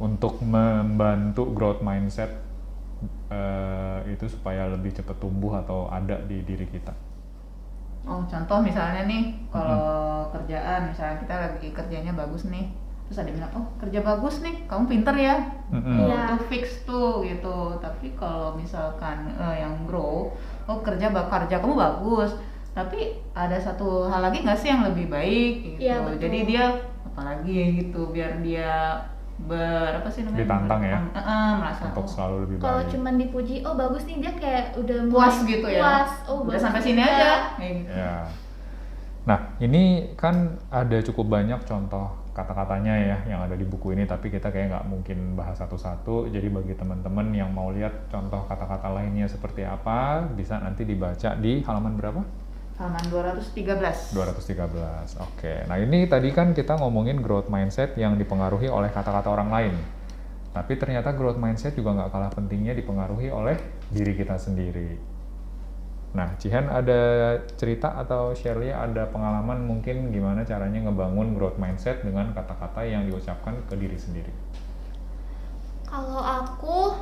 [0.00, 2.42] Untuk membantu growth mindset
[3.30, 6.94] eh, itu supaya lebih cepat tumbuh atau ada di diri kita.
[8.04, 12.68] Oh, contoh misalnya nih, kalau kerjaan, misalnya kita lagi kerjanya bagus nih,
[13.08, 15.36] terus ada yang bilang, oh kerja bagus nih, kamu pinter ya,
[15.72, 16.36] oh, Iya.
[16.36, 17.80] itu fix tuh gitu.
[17.80, 20.36] Tapi kalau misalkan eh, yang grow,
[20.68, 22.36] oh kerja kerja kamu bagus,
[22.74, 25.78] tapi ada satu hal lagi nggak sih yang lebih baik gitu.
[25.86, 26.20] Iya, betul.
[26.26, 26.64] Jadi dia
[27.06, 28.98] apalagi gitu, biar dia
[29.46, 30.42] ber apa sih namanya?
[30.42, 30.98] Ditantang ya?
[30.98, 32.90] Eh, eh, merasa Untuk oh, selalu lebih Kalau baik.
[32.90, 35.80] cuman dipuji, oh bagus nih dia kayak udah puas mulai gitu ya.
[35.82, 36.10] Puas.
[36.26, 37.32] Oh, Udah bagus sampai sini aja.
[37.54, 37.92] Kayak gitu.
[37.94, 38.14] Ya.
[39.24, 39.82] Nah, ini
[40.18, 44.74] kan ada cukup banyak contoh kata-katanya ya yang ada di buku ini, tapi kita kayak
[44.74, 46.26] nggak mungkin bahas satu-satu.
[46.34, 51.62] Jadi bagi teman-teman yang mau lihat contoh kata-kata lainnya seperti apa, bisa nanti dibaca di
[51.62, 52.43] halaman berapa?
[52.74, 54.18] Halaman 213.
[54.18, 55.22] 213.
[55.22, 55.62] Oke.
[55.70, 59.74] Nah, ini tadi kan kita ngomongin growth mindset yang dipengaruhi oleh kata-kata orang lain.
[60.50, 63.54] Tapi ternyata growth mindset juga nggak kalah pentingnya dipengaruhi oleh
[63.94, 64.98] diri kita sendiri.
[66.14, 72.34] Nah, Cihan ada cerita atau Shirley ada pengalaman mungkin gimana caranya ngebangun growth mindset dengan
[72.34, 74.30] kata-kata yang diucapkan ke diri sendiri?
[75.86, 76.94] Kalau aku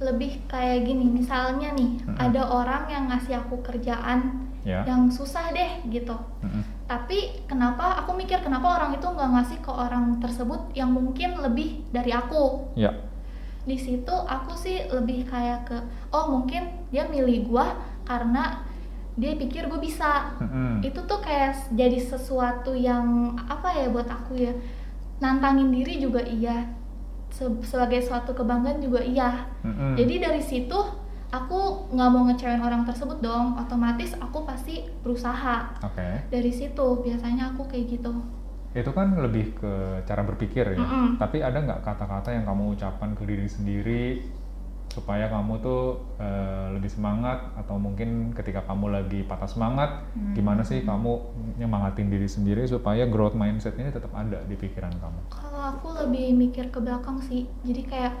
[0.00, 2.16] lebih kayak gini, misalnya nih Mm-mm.
[2.16, 4.84] ada orang yang ngasih aku kerjaan Ya.
[4.84, 6.12] yang susah deh gitu.
[6.44, 6.60] Mm-mm.
[6.84, 11.80] Tapi kenapa aku mikir kenapa orang itu nggak ngasih ke orang tersebut yang mungkin lebih
[11.88, 12.68] dari aku?
[12.76, 12.92] Ya.
[13.64, 15.76] Di situ aku sih lebih kayak ke
[16.12, 17.72] oh mungkin dia milih gua
[18.04, 18.60] karena
[19.16, 20.36] dia pikir gue bisa.
[20.44, 20.84] Mm-mm.
[20.84, 24.52] Itu tuh kayak jadi sesuatu yang apa ya buat aku ya
[25.24, 26.68] nantangin diri juga iya.
[27.30, 29.46] Se- sebagai suatu kebanggaan juga iya.
[29.62, 29.94] Mm-mm.
[29.94, 30.76] Jadi dari situ
[31.30, 33.54] aku nggak mau ngecewain orang tersebut dong.
[33.56, 35.78] Otomatis aku pasti berusaha.
[35.80, 36.26] Oke.
[36.26, 38.12] Dari situ biasanya aku kayak gitu.
[38.70, 39.72] Itu kan lebih ke
[40.04, 40.78] cara berpikir ya.
[40.78, 41.18] Mm-mm.
[41.18, 44.04] Tapi ada nggak kata-kata yang kamu ucapkan ke diri sendiri
[44.90, 45.82] supaya kamu tuh
[46.18, 50.34] eh, lebih semangat atau mungkin ketika kamu lagi patah semangat, Hmm.
[50.34, 51.10] gimana sih kamu
[51.56, 55.20] nyemangatin diri sendiri supaya growth mindset ini tetap ada di pikiran kamu?
[55.30, 57.46] Kalau aku lebih mikir ke belakang sih.
[57.62, 58.18] Jadi kayak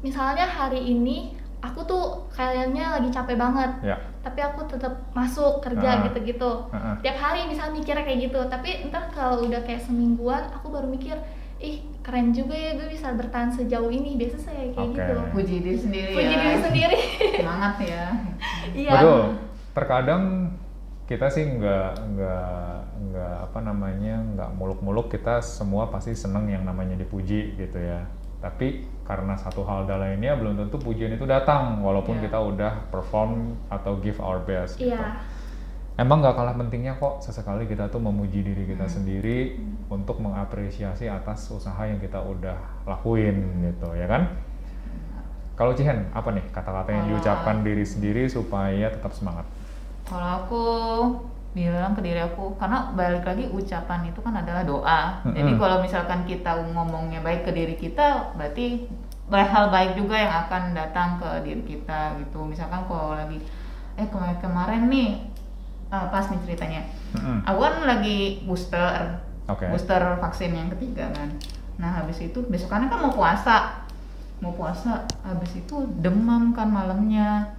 [0.00, 3.96] misalnya hari ini aku tuh kayaknya lagi capek banget, Ya.
[4.20, 6.68] tapi aku tetap masuk kerja gitu-gitu.
[6.70, 6.94] Heeh.
[7.00, 11.16] Tiap hari misalnya mikirnya kayak gitu, tapi ntar kalau udah kayak semingguan aku baru mikir,
[11.64, 14.14] ih keren juga ya gue bisa bertahan sejauh ini.
[14.14, 15.00] Biasa saya kayak Oke.
[15.00, 15.14] gitu.
[15.32, 16.38] Puji diri sendiri Puji ya.
[16.38, 16.98] diri sendiri.
[17.40, 18.04] Semangat ya.
[18.70, 18.92] Iya.
[18.92, 19.20] Betul.
[19.72, 20.22] Terkadang
[21.04, 22.52] kita sih nggak nggak
[23.04, 28.04] nggak apa namanya nggak muluk-muluk kita semua pasti seneng yang namanya dipuji gitu ya.
[28.38, 32.28] Tapi karena satu hal dan lainnya belum tentu pujian itu datang walaupun Iya.
[32.28, 33.32] kita udah perform
[33.68, 34.76] atau give our best.
[34.76, 34.92] gitu.
[34.92, 35.24] Iya.
[35.94, 38.94] Emang nggak kalah pentingnya kok sesekali kita tuh memuji diri kita Hmm.
[38.98, 39.38] sendiri
[39.86, 44.26] untuk mengapresiasi atas usaha yang kita udah lakuin gitu ya kan?
[45.54, 49.46] Kalau Cihen, apa nih kata-kata yang diucapkan diri sendiri supaya tetap semangat?
[50.02, 50.62] Kalau aku
[51.54, 55.22] bilang ke diri aku, karena balik lagi ucapan itu kan adalah doa.
[55.22, 55.62] Jadi Mm-mm.
[55.62, 58.90] kalau misalkan kita ngomongnya baik ke diri kita, berarti
[59.30, 62.42] hal baik juga yang akan datang ke diri kita gitu.
[62.42, 63.38] Misalkan kalau lagi,
[63.94, 65.10] eh kemarin kemarin nih,
[65.94, 66.82] ah, pas nih ceritanya,
[67.14, 67.46] Mm-mm.
[67.46, 69.70] aku kan lagi booster, Oke.
[69.70, 71.30] booster vaksin yang ketiga kan.
[71.78, 73.86] Nah habis itu besokannya kan mau puasa,
[74.42, 77.54] mau puasa, habis itu demam kan malamnya,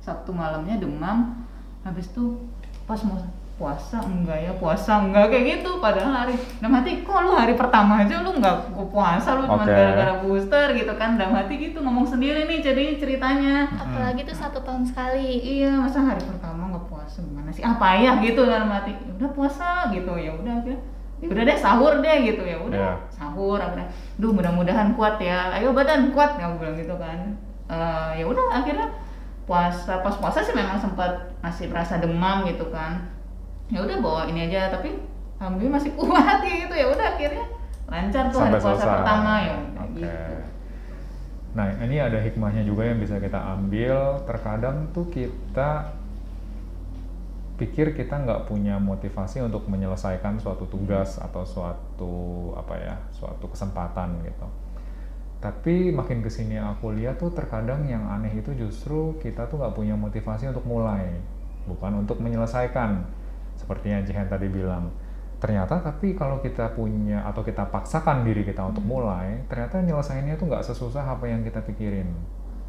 [0.00, 1.44] Sabtu malamnya demam,
[1.84, 2.40] habis itu
[2.84, 3.20] pas mau
[3.54, 8.02] puasa enggak ya puasa enggak kayak gitu padahal hari dalam hati kok lu hari pertama
[8.02, 9.70] aja lu enggak gua puasa lu cuma Oke.
[9.70, 14.58] gara-gara booster gitu kan dalam hati gitu ngomong sendiri nih jadi ceritanya Apalagi tuh satu
[14.58, 15.38] tahun sekali.
[15.38, 16.53] iya masa hari pertama
[17.04, 17.60] puasa gimana sih?
[17.60, 18.96] Apa ya gitu dalam hati.
[18.96, 20.12] "Ya udah puasa gitu.
[20.16, 20.80] Ya udah akhirnya
[21.20, 22.42] ya udah deh sahur deh gitu.
[22.42, 22.94] Ya udah Iya.
[23.08, 25.52] sahur akhirnya duh mudah-mudahan kuat ya.
[25.52, 27.18] Ayo badan kuat ya bilang gitu kan.
[27.68, 28.88] Eh, ya udah akhirnya
[29.44, 32.96] puasa pas puasa sih memang sempat masih berasa demam gitu kan.
[33.68, 34.72] Ya udah bawa ini aja.
[34.72, 34.96] Tapi
[35.36, 36.74] alhamdulillah masih kuat ya gitu.
[36.74, 37.44] Ya udah akhirnya
[37.84, 40.00] lancar tuh hari puasa pertama ya Oke.
[40.00, 40.36] gitu.
[41.54, 44.18] Nah, ini ada hikmahnya juga yang bisa kita ambil.
[44.26, 45.86] Terkadang tuh kita
[47.54, 52.14] pikir kita nggak punya motivasi untuk menyelesaikan suatu tugas atau suatu
[52.58, 54.46] apa ya, suatu kesempatan gitu.
[55.38, 59.76] Tapi makin ke sini aku lihat tuh terkadang yang aneh itu justru kita tuh nggak
[59.76, 61.14] punya motivasi untuk mulai,
[61.68, 63.04] bukan untuk menyelesaikan.
[63.54, 64.90] Seperti yang Jihan tadi bilang,
[65.38, 70.50] ternyata tapi kalau kita punya atau kita paksakan diri kita untuk mulai, ternyata nyelesainnya tuh
[70.50, 72.08] nggak sesusah apa yang kita pikirin.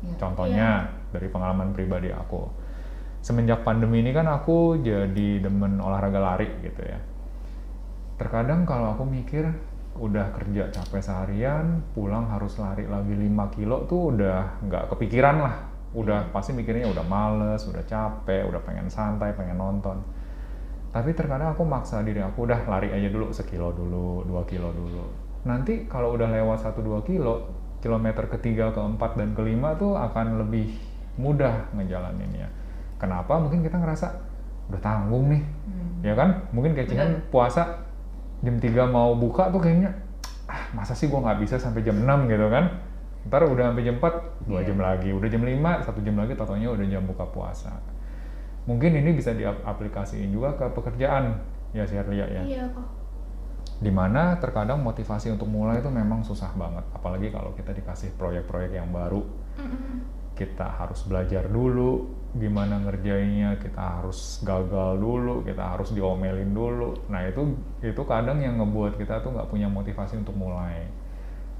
[0.05, 0.15] Iya.
[0.21, 0.69] Contohnya
[1.09, 2.45] dari pengalaman pribadi aku,
[3.25, 7.01] semenjak pandemi ini kan aku jadi demen olahraga lari gitu ya.
[8.21, 9.49] Terkadang kalau aku mikir
[9.97, 15.55] udah kerja capek seharian, pulang harus lari lagi 5 kilo tuh udah nggak kepikiran lah.
[15.97, 19.97] Udah pasti mikirnya udah males, udah capek, udah pengen santai, pengen nonton.
[20.93, 25.01] Tapi terkadang aku maksa diri aku udah lari aja dulu sekilo dulu, dua kilo dulu.
[25.49, 27.49] Nanti kalau udah lewat 1-2 kilo,
[27.81, 30.69] kilometer ketiga, keempat, dan kelima tuh akan lebih
[31.17, 32.64] mudah ngejalaninnya
[32.95, 33.35] Kenapa?
[33.39, 34.07] Mungkin kita ngerasa
[34.71, 36.01] udah tanggung nih, hmm.
[36.01, 36.47] ya kan?
[36.49, 37.85] Mungkin Cihan puasa
[38.41, 39.93] jam 3 mau buka tuh kayaknya,
[40.49, 42.81] ah masa sih gua nggak bisa sampai jam 6 gitu kan?
[43.25, 44.65] Ntar udah sampai jam 4, dua yeah.
[44.69, 47.73] jam lagi, udah jam 5, satu jam lagi totalnya udah jam buka puasa.
[48.65, 51.41] Mungkin ini bisa diaplikasiin juga ke pekerjaan,
[51.73, 52.41] ya sih Lia ya.
[52.41, 52.85] Iya kok.
[53.81, 58.77] Di mana terkadang motivasi untuk mulai itu memang susah banget, apalagi kalau kita dikasih proyek-proyek
[58.77, 59.21] yang baru.
[59.57, 59.95] Mm -hmm.
[60.37, 66.91] Kita harus belajar dulu, gimana ngerjainnya kita harus gagal dulu kita harus diomelin dulu.
[67.07, 70.83] Nah itu itu kadang yang ngebuat kita tuh nggak punya motivasi untuk mulai.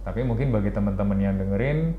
[0.03, 1.95] Tapi mungkin bagi teman-teman yang dengerin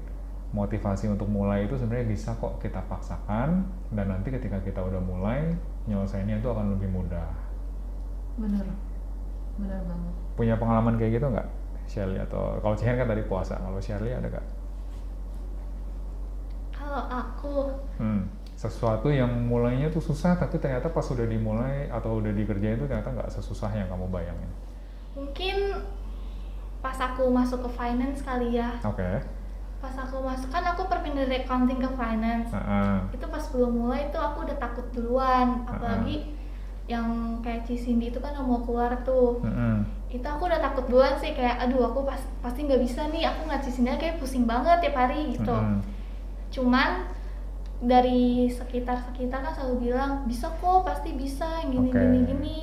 [0.53, 5.57] motivasi untuk mulai itu sebenarnya bisa kok kita paksakan dan nanti ketika kita udah mulai
[5.89, 7.33] nyelesainnya itu akan lebih mudah.
[8.37, 8.67] Bener.
[9.57, 10.12] Bener banget.
[10.37, 11.49] Punya pengalaman kayak gitu nggak
[11.89, 14.47] Shelly atau kalau Cihan kan tadi puasa kalau Shelly ada nggak?
[16.77, 22.33] Kalau aku hmm sesuatu yang mulainya tuh susah tapi ternyata pas sudah dimulai atau udah
[22.33, 24.49] dikerjain itu ternyata nggak sesusah yang kamu bayangin
[25.12, 25.77] mungkin
[26.81, 29.21] pas aku masuk ke finance kali ya oke okay.
[29.77, 32.97] pas aku masuk kan aku perpindah dari accounting ke finance uh -uh.
[33.12, 36.35] itu pas belum mulai itu aku udah takut duluan apalagi uh -uh.
[36.97, 37.09] yang
[37.45, 39.79] kayak Cindy itu kan mau keluar tuh uh -uh.
[40.09, 43.53] itu aku udah takut duluan sih kayak aduh aku pas pasti nggak bisa nih aku
[43.53, 45.81] nggak Cindy kayak pusing banget tiap hari gitu uh -uh.
[46.49, 47.12] cuman
[47.81, 52.01] dari sekitar-sekitar kan selalu bilang bisa kok pasti bisa gini okay.
[52.01, 52.61] gini gini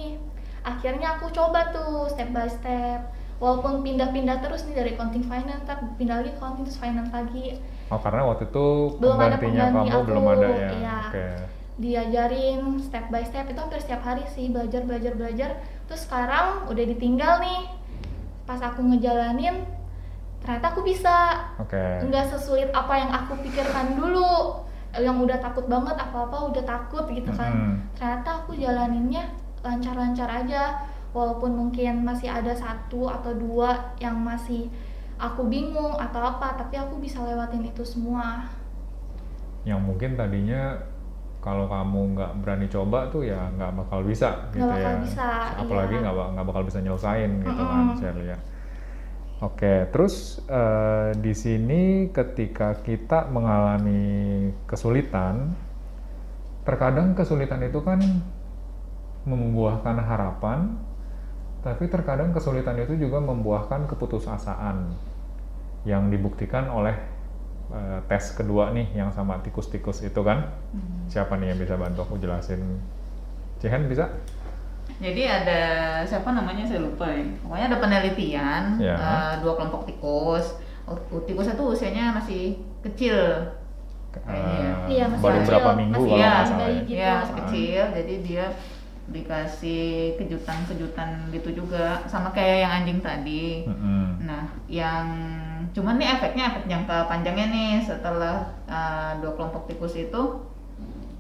[0.65, 5.84] akhirnya aku coba tuh step by step walaupun pindah-pindah terus nih dari accounting finance tak
[5.99, 7.62] pindah lagi accounting terus finance lagi
[7.93, 10.97] oh karena waktu itu belum ada pengganti kamu aku, belum ada ya iya.
[11.12, 11.34] Okay.
[11.78, 15.49] diajarin step by step itu hampir setiap hari sih belajar belajar belajar
[15.86, 17.69] terus sekarang udah ditinggal nih
[18.49, 19.62] pas aku ngejalanin
[20.41, 22.02] ternyata aku bisa okay.
[22.04, 24.63] nggak sesulit apa yang aku pikirkan dulu
[25.01, 27.75] yang udah takut banget apa-apa udah takut gitu kan mm-hmm.
[27.97, 29.25] ternyata aku jalaninnya
[29.65, 30.77] lancar-lancar aja
[31.15, 34.69] walaupun mungkin masih ada satu atau dua yang masih
[35.17, 38.45] aku bingung atau apa tapi aku bisa lewatin itu semua
[39.63, 40.75] yang mungkin tadinya
[41.43, 45.29] kalau kamu nggak berani coba tuh ya nggak bakal bisa gitu gak bakal ya bisa,
[45.60, 46.25] apalagi nggak iya.
[46.38, 47.71] nggak bakal bisa nyelesain gitu mm -hmm.
[47.71, 48.41] kan saya lihat
[49.43, 55.51] Oke, terus uh, di sini ketika kita mengalami kesulitan,
[56.63, 57.99] terkadang kesulitan itu kan
[59.27, 60.79] membuahkan harapan,
[61.60, 64.95] tapi terkadang kesulitan itu juga membuahkan keputusasaan
[65.84, 66.95] yang dibuktikan oleh
[67.67, 70.56] uh, tes kedua nih yang sama tikus-tikus itu kan.
[70.71, 71.12] Hmm.
[71.12, 72.79] Siapa nih yang bisa bantu aku jelasin?
[73.60, 74.08] Cihan bisa?
[75.01, 75.62] Jadi ada
[76.06, 77.23] siapa namanya saya lupa ya.
[77.41, 78.97] Pokoknya ada penelitian yeah.
[78.97, 78.97] Ya.
[78.97, 80.60] uh, dua kelompok tikus.
[81.25, 83.17] Tikus itu usianya masih kecil.
[84.13, 85.49] Uh, iya, masih baru kecil.
[85.49, 86.67] berapa minggu masih, kalau ya, nggak salah.
[86.67, 86.73] Ya.
[86.77, 86.93] Gitu.
[86.93, 87.82] Ya, masih kecil.
[87.97, 88.45] Jadi dia
[89.03, 93.67] dikasih kejutan-kejutan gitu juga sama kayak yang anjing tadi.
[93.67, 94.06] Mm -hmm.
[94.23, 95.08] Nah, yang
[95.75, 100.21] cuman nih efeknya efek jangka panjangnya nih setelah uh, dua kelompok tikus itu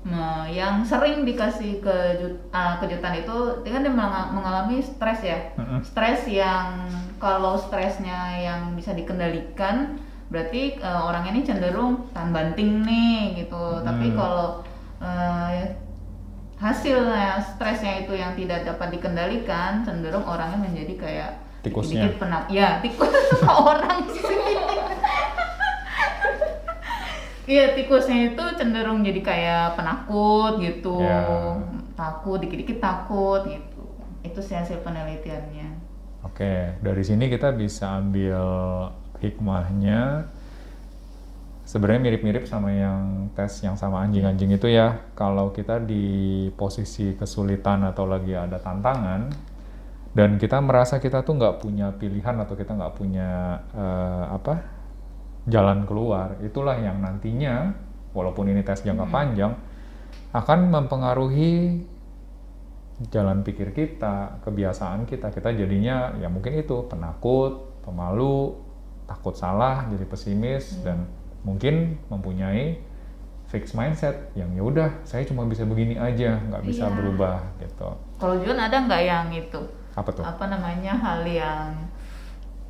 [0.03, 3.93] Nah, yang sering dikasih kejut, uh, kejutan itu kan dia
[4.35, 5.39] mengalami stres ya.
[5.79, 6.91] Stres yang
[7.23, 9.95] kalau stresnya yang bisa dikendalikan
[10.27, 13.55] berarti uh, orang ini cenderung tahan banting nih gitu.
[13.55, 13.85] Uh-huh.
[13.87, 14.59] Tapi kalau
[14.99, 15.55] uh,
[16.59, 21.31] hasilnya stresnya itu yang tidak dapat dikendalikan cenderung orangnya menjadi kayak
[21.63, 22.11] tikusnya.
[22.11, 22.43] dikit penak.
[22.51, 23.15] Ya, tikus
[23.47, 24.23] orang sih.
[27.43, 31.59] Iya tikusnya itu cenderung jadi kayak penakut gitu, yeah.
[31.91, 33.83] takut dikit-dikit takut gitu.
[34.23, 35.75] Itu sih hasil penelitiannya.
[36.23, 38.39] Oke, dari sini kita bisa ambil
[39.19, 40.31] hikmahnya.
[41.67, 45.03] Sebenarnya mirip-mirip sama yang tes yang sama anjing-anjing itu ya.
[45.11, 49.31] Kalau kita di posisi kesulitan atau lagi ada tantangan,
[50.15, 54.72] dan kita merasa kita tuh nggak punya pilihan atau kita nggak punya uh, apa
[55.47, 57.75] jalan keluar itulah yang nantinya
[58.15, 59.13] walaupun ini tes jangka hmm.
[59.13, 59.53] panjang
[60.33, 61.83] akan mempengaruhi
[63.09, 65.29] jalan pikir kita, kebiasaan kita.
[65.33, 68.53] Kita jadinya ya mungkin itu penakut, pemalu,
[69.09, 70.81] takut salah, jadi pesimis hmm.
[70.85, 70.97] dan
[71.43, 72.79] mungkin mempunyai
[73.51, 76.95] fix mindset yang ya udah saya cuma bisa begini aja nggak bisa Iya.
[76.97, 79.61] berubah gitu Kalau Juan ada nggak yang itu
[79.93, 81.69] apa tuh apa namanya hal yang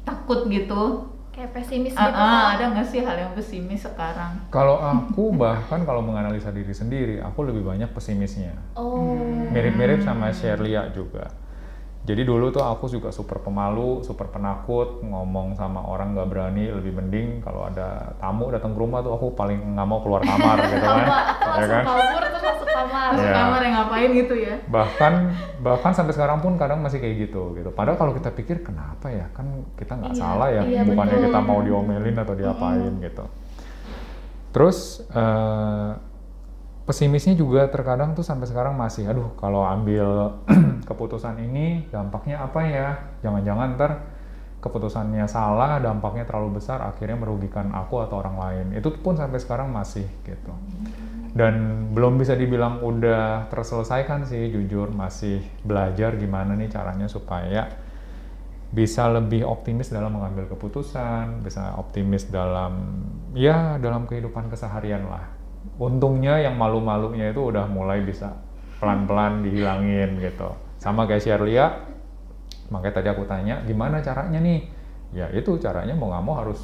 [0.04, 1.08] takut gitu?
[1.34, 2.62] Kayak pesimis gitu ah, Kak.
[2.62, 4.38] ada nggak sih hal yang pesimis sekarang?
[4.54, 9.18] kalau aku bahkan kalau menganalisa diri sendiri aku lebih banyak pesimisnya oh
[9.50, 11.34] mirip-mirip sama Sherlia juga
[12.04, 16.92] jadi dulu tuh aku juga super pemalu, super penakut, ngomong sama orang nggak berani, lebih
[16.94, 20.84] mending kalau ada tamu datang ke rumah tuh aku paling nggak mau keluar kamar gitu
[20.84, 21.08] kan,
[21.56, 21.84] ya kan?
[21.86, 23.34] kabur terus masuk kamar Masuk Iya.
[23.34, 24.56] kamar yang ngapain gitu ya?
[24.68, 25.14] Bahkan
[25.60, 27.70] bahkan sampai sekarang pun kadang masih kayak gitu gitu.
[27.72, 31.26] Padahal kalau kita pikir kenapa ya kan kita nggak Iya, salah ya, iya, bukannya betul.
[31.32, 33.26] kita mau diomelin atau diapain gitu.
[34.52, 34.78] Terus
[35.10, 35.90] eh,
[36.84, 40.40] pesimisnya juga terkadang tuh sampai sekarang masih, aduh kalau ambil
[40.90, 42.88] keputusan ini dampaknya apa ya?
[43.24, 43.92] Jangan-jangan ntar
[44.64, 48.66] keputusannya salah, dampaknya terlalu besar, akhirnya merugikan aku atau orang lain.
[48.80, 50.56] Itu pun sampai sekarang masih gitu.
[51.36, 57.68] Dan belum bisa dibilang udah terselesaikan sih, jujur masih belajar gimana nih caranya supaya
[58.74, 63.04] bisa lebih optimis dalam mengambil keputusan, bisa optimis dalam
[63.36, 65.43] ya dalam kehidupan keseharian lah.
[65.82, 68.38] Untungnya yang malu-malunya itu udah mulai bisa
[68.78, 70.54] pelan-pelan dihilangin gitu.
[70.78, 71.72] Sama kayak Sherlia,
[72.70, 74.68] makanya tadi aku tanya gimana caranya nih?
[75.14, 76.60] Ya itu caranya mau nggak mau harus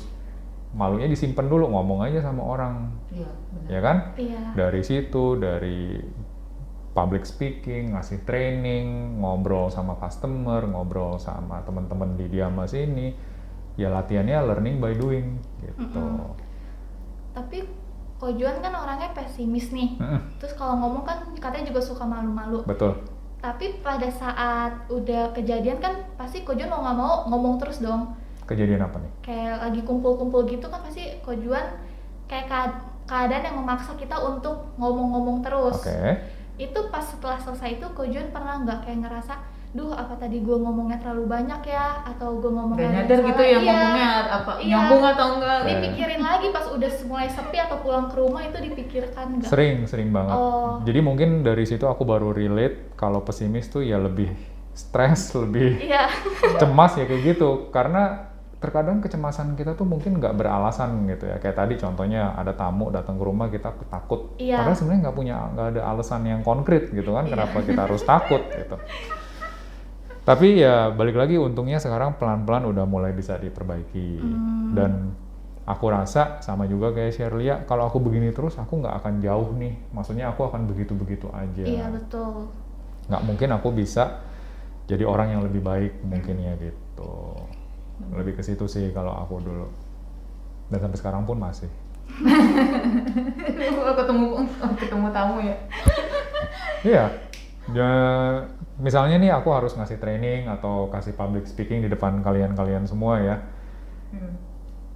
[0.70, 3.70] malunya disimpan dulu, ngomong aja sama orang, Iya, benar.
[3.74, 3.98] ya kan?
[4.22, 5.98] iya Dari situ, dari
[6.94, 13.14] public speaking, ngasih training, ngobrol sama customer, ngobrol sama teman-teman di Diamas ini,
[13.82, 15.98] ya latihannya learning by doing gitu.
[15.98, 16.36] Mm-mm.
[17.34, 17.64] tapi
[18.30, 22.92] Juan kan orangnya pesimis nih Mm-mm, terus kalau ngomong kan katanya juga suka malu-malu betul.
[23.38, 28.12] tapi pada saat udah kejadian kan pasti Ko Juan mau nggak mau ngomong terus dong
[28.44, 29.12] Kejadian apa nih?
[29.22, 31.64] kayak lagi kumpul-kumpul gitu kan pasti Ko Juan
[32.26, 36.20] kayak kead- keadaan yang memaksa kita untuk ngomong-ngomong terus Oke.
[36.58, 39.34] itu pas setelah selesai itu Ko Juan pernah nggak kayak ngerasa
[39.70, 43.46] duh apa tadi gue ngomongnya terlalu banyak ya atau gue ngomongnya Gak nyadar gitu salah?"
[43.46, 43.60] ya Iya.
[43.62, 44.70] ngomongnya apa Iya.
[44.74, 45.60] nyambung atau enggak?
[45.62, 50.10] Dipikirin lagi pas udah mulai sepi atau pulang ke rumah itu dipikirkan nggak Sering, sering
[50.10, 50.34] banget.
[50.34, 50.82] Oh.
[50.82, 54.34] Jadi mungkin dari situ aku baru relate kalau pesimis tuh ya lebih
[54.74, 56.10] stres, lebih iya
[56.58, 57.70] cemas ya kayak gitu.
[57.70, 58.26] Karena
[58.60, 61.38] terkadang kecemasan kita tuh mungkin nggak beralasan gitu ya.
[61.38, 64.34] Kayak tadi contohnya ada tamu datang ke rumah kita takut.
[64.42, 64.66] Iya.
[64.66, 67.30] Padahal sebenarnya nggak punya nggak ada alasan yang konkret gitu kan.
[67.30, 67.38] Iya.
[67.38, 68.74] Kenapa kita harus takut gitu.
[70.28, 74.10] Tapi ya balik lagi untungnya sekarang pelan-pelan udah mulai bisa diperbaiki.
[74.22, 74.72] Hmm.
[74.76, 74.92] Dan
[75.66, 79.74] aku rasa sama juga kayak Sherlia, kalau aku begini terus aku nggak akan jauh nih.
[79.94, 81.64] Maksudnya aku akan begitu-begitu aja.
[81.66, 82.50] iya betul
[83.10, 84.22] Nggak mungkin aku bisa
[84.90, 87.14] jadi orang yang lebih baik mungkinnya gitu.
[88.14, 89.70] Lebih ke situ sih kalau aku dulu.
[90.70, 91.70] Dan sampai sekarang pun masih.
[93.98, 95.58] ketemu ketemu tamu ya.
[96.82, 97.29] Iya.
[97.76, 97.94] Ya,
[98.82, 103.36] misalnya nih aku harus ngasih training atau kasih public speaking di depan kalian-kalian semua ya.
[104.10, 104.34] Hmm.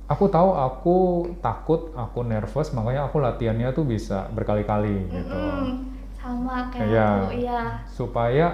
[0.10, 0.98] Aku tahu aku
[1.40, 5.38] takut, aku nervous, makanya aku latihannya tuh bisa berkali-kali gitu.
[5.38, 5.92] Mm-mm.
[6.24, 7.08] sama kayak Iya.
[7.20, 8.48] aku iya Supaya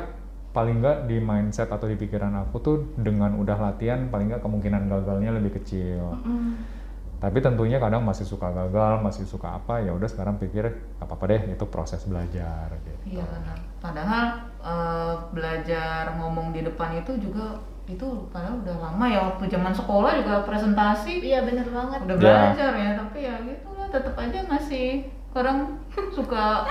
[0.49, 4.89] paling nggak di mindset atau di pikiran aku tuh dengan udah latihan paling nggak kemungkinan
[4.89, 6.17] gagalnya lebih kecil.
[6.21, 6.57] Mm-mm.
[7.19, 10.65] Tapi tentunya kadang masih suka gagal, masih suka apa ya udah sekarang pikir
[10.97, 13.19] "Nggak apa-apa deh itu proses belajar gitu.
[13.19, 13.68] Iya benar.
[13.79, 14.25] Padahal
[14.59, 20.21] eh, belajar ngomong di depan itu juga itu padahal udah lama ya waktu zaman sekolah
[20.21, 22.21] juga presentasi iya bener banget udah Ya.
[22.53, 24.87] belajar ya tapi ya gitu lah tetap aja masih
[25.33, 26.69] kadang suka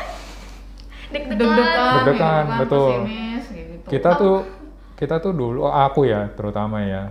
[1.11, 2.89] deg-degan deg-degan Deg-degan, gitu kan, betul.
[3.03, 3.87] pesimis gitu.
[3.89, 4.37] Kita tuh
[4.95, 7.11] kita tuh dulu oh, aku ya terutama ya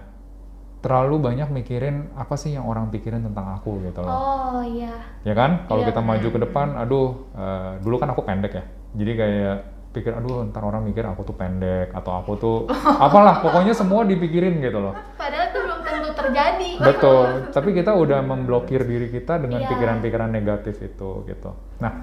[0.78, 4.14] terlalu banyak mikirin apa sih yang orang pikirin tentang aku gitu loh.
[4.14, 4.94] oh iya
[5.26, 5.68] Ya kan?
[5.68, 8.64] Kalau Iya, kita maju ke depan, aduh, eh, dulu kan aku pendek ya.
[8.94, 9.58] Jadi kayak
[9.98, 12.58] pikir, aduh, ntar orang mikir aku tuh pendek atau aku tuh
[13.06, 14.94] apalah, pokoknya semua dipikirin gitu loh.
[15.14, 17.26] padahal itu belum tentu terjadi Betul.
[17.56, 19.70] Tapi kita udah memblokir diri kita dengan Iya.
[19.70, 21.52] pikiran-pikiran negatif itu gitu.
[21.78, 21.94] Nah,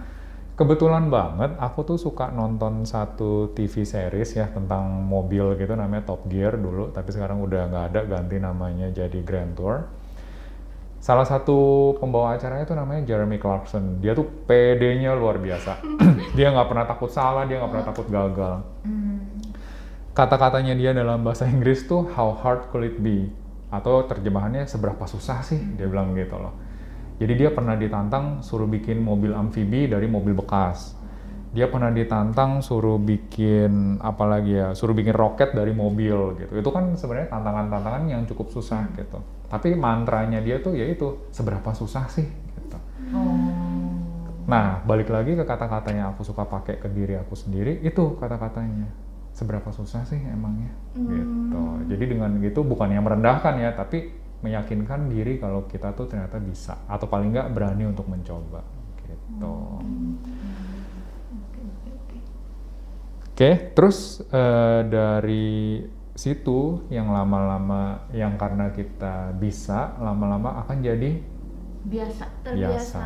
[0.54, 6.26] kebetulan banget aku tuh suka nonton satu TV series ya tentang mobil gitu namanya Top
[6.26, 9.82] Gear dulu, tapi sekarang udah nggak ada, ganti namanya jadi Grand Tour.
[11.04, 14.00] Salah satu pembawa acaranya tuh namanya Jeremy Clarkson.
[14.00, 15.84] Dia tuh PD-nya luar biasa.
[16.36, 18.64] dia nggak pernah takut salah, dia nggak pernah takut gagal.
[18.88, 19.20] Hmm.
[20.16, 23.28] kata-katanya dia dalam bahasa Inggris tuh how hard could it be?
[23.68, 25.60] Atau terjemahannya seberapa susah sih?
[25.76, 26.56] Dia bilang gitu loh.
[27.20, 30.96] Jadi dia pernah ditantang suruh bikin mobil amfibi dari mobil bekas.
[31.52, 36.52] Dia pernah ditantang suruh bikin apa lagi ya suruh bikin roket dari mobil gitu.
[36.56, 42.08] Itu kan sebenarnya tantangan-tantangan yang cukup susah gitu tapi mantranya dia tuh yaitu seberapa susah
[42.08, 42.78] sih gitu
[43.14, 43.64] Oh.
[44.44, 48.88] Nah, balik lagi ke kata-kata yang aku suka pakai ke diri aku sendiri, itu kata-katanya.
[49.34, 50.70] Seberapa susah sih emangnya?
[50.94, 51.10] Hmm.
[51.10, 51.62] Gitu.
[51.90, 54.12] Jadi dengan gitu bukan yang merendahkan ya, tapi
[54.44, 58.60] meyakinkan diri kalau kita tuh ternyata bisa atau paling nggak berani untuk mencoba.
[59.00, 59.54] Gitu.
[61.32, 62.18] Oke, oke.
[63.32, 65.80] Oke, terus eh, dari
[66.14, 71.34] situ yang lama-lama yang karena kita bisa lama-lama akan jadi
[71.84, 72.24] Biasa.
[72.40, 72.70] Terbiasa.
[72.72, 73.04] biasa.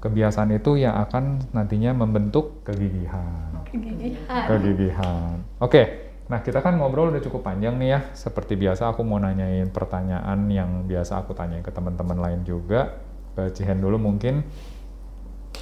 [0.00, 3.52] Kebiasaan itu yang akan nantinya membentuk kegigihan.
[3.68, 4.46] Kegigihan.
[4.48, 5.36] Kegigihan.
[5.60, 8.00] Oke, nah kita kan ngobrol udah cukup panjang nih ya.
[8.16, 12.96] Seperti biasa aku mau nanyain pertanyaan yang biasa aku tanyain ke teman-teman lain juga.
[13.36, 14.40] Ke Cihen dulu mungkin.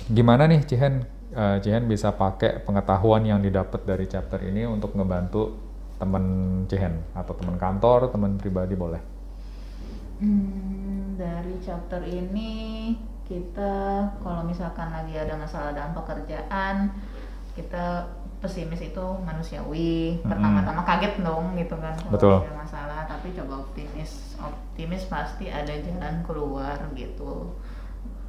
[0.06, 1.02] Gimana nih Cihen?
[1.34, 5.67] Eh, Cihen bisa pakai pengetahuan yang didapat dari chapter ini untuk ngebantu
[5.98, 6.24] teman
[6.70, 9.02] Cihen atau teman kantor, teman pribadi boleh.
[10.18, 12.94] Hmm, dari chapter ini
[13.28, 16.90] kita kalau misalkan lagi ada masalah dalam pekerjaan
[17.52, 20.30] kita pesimis itu manusiawi Mm-mm.
[20.30, 22.36] pertama-tama kaget dong gitu kan kalau Betul.
[22.46, 27.52] ada masalah tapi coba optimis optimis pasti ada jalan keluar gitu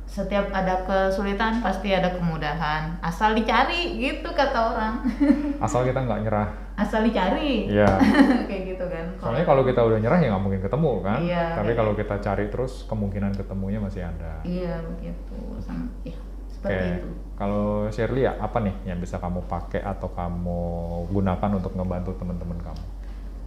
[0.09, 4.93] setiap ada kesulitan pasti ada kemudahan asal dicari gitu kata orang
[5.65, 6.49] Asal kita nggak nyerah.
[6.79, 7.99] Asal dicari Iya.
[8.47, 11.19] kayak gitu kan Soalnya kalau kita udah nyerah ya nggak mungkin ketemu kan.
[11.19, 14.39] Iya, Tapi kalau kita cari terus kemungkinan ketemunya masih ada.
[14.41, 16.15] iya begitu sama ya
[16.49, 20.59] seperti Oke, itu kalau Shirley ya apa nih yang bisa kamu pakai atau kamu
[21.07, 22.83] gunakan untuk ngebantu teman-teman kamu?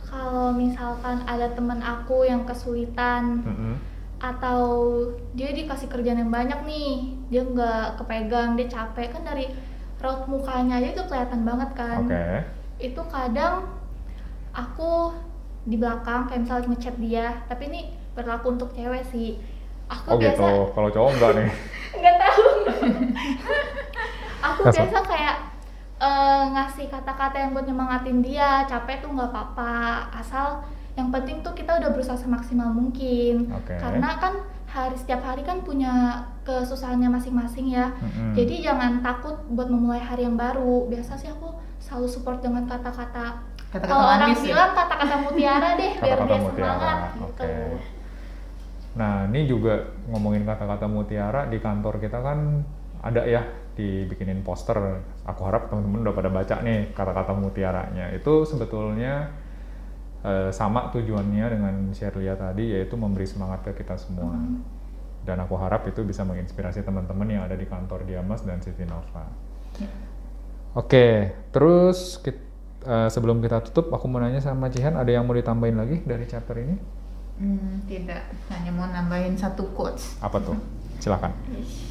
[0.03, 3.74] Kalau misalkan ada teman aku yang kesulitan Mm-mm.
[4.16, 4.61] atau
[5.33, 6.93] dia dikasih kerjaan yang banyak nih,
[7.28, 9.49] dia nggak kepegang, dia capek kan dari
[9.97, 11.99] raut mukanya aja itu kelihatan banget kan.
[12.03, 12.26] Oke,
[12.83, 13.70] Itu kadang
[14.51, 15.14] aku
[15.62, 17.80] di belakang kayak misalnya ngechat dia, tapi ini
[18.18, 19.39] berlaku untuk cewek sih.
[19.87, 20.74] Aku oh biasa gitu.
[20.74, 21.49] Kalau cowok enggak nih.
[22.03, 22.45] nggak tahu
[24.43, 24.74] aku Kasar.
[24.74, 25.37] biasa kayak
[26.03, 31.57] eh, ngasih kata-kata yang buat nyemangatin dia capek tuh nggak apa-apa asal yang penting tuh
[31.57, 33.78] kita udah berusaha semaksimal mungkin Oke.
[33.80, 34.35] karena kan
[34.73, 38.33] hari setiap hari kan punya kesusahannya masing-masing ya Mm-mm.
[38.33, 43.53] jadi jangan takut buat memulai hari yang baru biasa sih aku selalu support dengan kata-kata
[43.73, 44.41] kalau orang ya?
[44.53, 47.45] bilang kata-kata mutiara deh biar dia mutiara, semangat gitu.
[48.93, 52.61] Nah, ini juga ngomongin kata-kata mutiara di kantor kita kan
[53.01, 53.41] ada ya
[53.73, 54.77] dibikinin poster.
[55.25, 58.12] Aku harap teman-teman udah pada baca nih kata-kata mutiaranya.
[58.12, 59.33] Itu sebetulnya
[60.23, 64.35] eh, sama tujuannya dengan Sherlia tadi yaitu memberi semangat ke kita semua.
[65.23, 69.31] Dan aku harap itu bisa menginspirasi teman-teman yang ada di kantor Diamas dan City Nova.
[69.79, 69.87] Ya.
[70.75, 72.43] Oke, terus kit-
[72.83, 76.27] eh, sebelum kita tutup, aku mau nanya sama Cihan, ada yang mau ditambahin lagi dari
[76.27, 76.75] chapter ini?
[77.39, 80.18] Hmm, tidak, hanya mau nambahin satu quotes.
[80.18, 80.59] Apa tuh?
[81.03, 81.35] Silakan.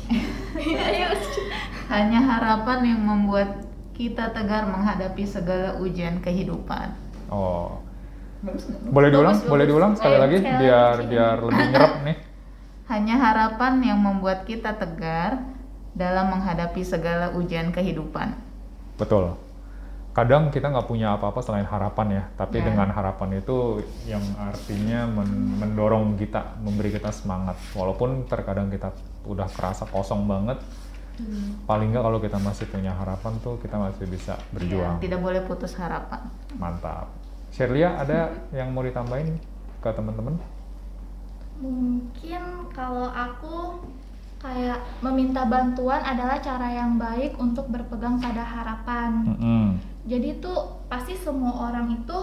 [1.92, 6.96] Hanya harapan yang membuat kita tegar menghadapi segala ujian kehidupan.
[7.28, 7.84] Oh?
[8.90, 9.38] Boleh diulang?
[9.38, 9.72] Bagus, boleh bagus.
[9.72, 11.08] diulang sekali lagi biar lagi.
[11.08, 12.18] biar lebih nyerap nih.
[12.90, 15.40] Hanya harapan yang membuat kita tegar
[15.92, 18.36] dalam menghadapi segala ujian kehidupan.
[18.98, 19.38] Betul.
[20.12, 22.68] Kadang kita nggak punya apa-apa selain harapan ya, tapi Ya.
[22.68, 27.56] dengan harapan itu yang artinya men- mendorong kita, memberi kita semangat.
[27.72, 28.92] Walaupun terkadang kita
[29.24, 30.60] udah kerasa kosong banget,
[31.64, 35.00] paling nggak kalau kita masih punya harapan tuh kita masih bisa berjuang.
[35.00, 36.28] Ya, tidak boleh putus harapan.
[36.60, 37.08] Mantap.
[37.52, 39.36] Sherlia ada yang mau ditambahin
[39.84, 40.40] ke teman-teman?
[41.62, 43.86] Mungkin kalau aku
[44.42, 49.30] kayak meminta bantuan adalah cara yang baik untuk berpegang pada harapan.
[49.30, 49.66] Mm-mm.
[50.10, 52.18] Jadi tuh pasti semua orang itu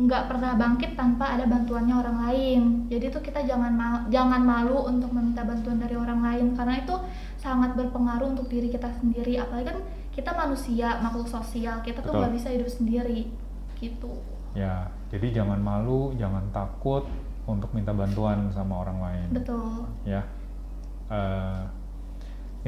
[0.00, 2.60] nggak pernah bangkit tanpa ada bantuannya orang lain.
[2.88, 6.96] Jadi tuh kita jangan ma- jangan malu untuk meminta bantuan dari orang lain karena itu
[7.36, 9.36] sangat berpengaruh untuk diri kita sendiri.
[9.36, 9.78] Apalagi kan
[10.16, 13.28] kita manusia makhluk sosial, kita tuh nggak bisa hidup sendiri
[13.76, 14.16] gitu.
[14.54, 17.06] Ya, jadi jangan malu, jangan takut
[17.46, 19.28] untuk minta bantuan sama orang lain.
[19.34, 19.86] Betul.
[20.06, 20.22] Ya,
[21.10, 21.62] Eh,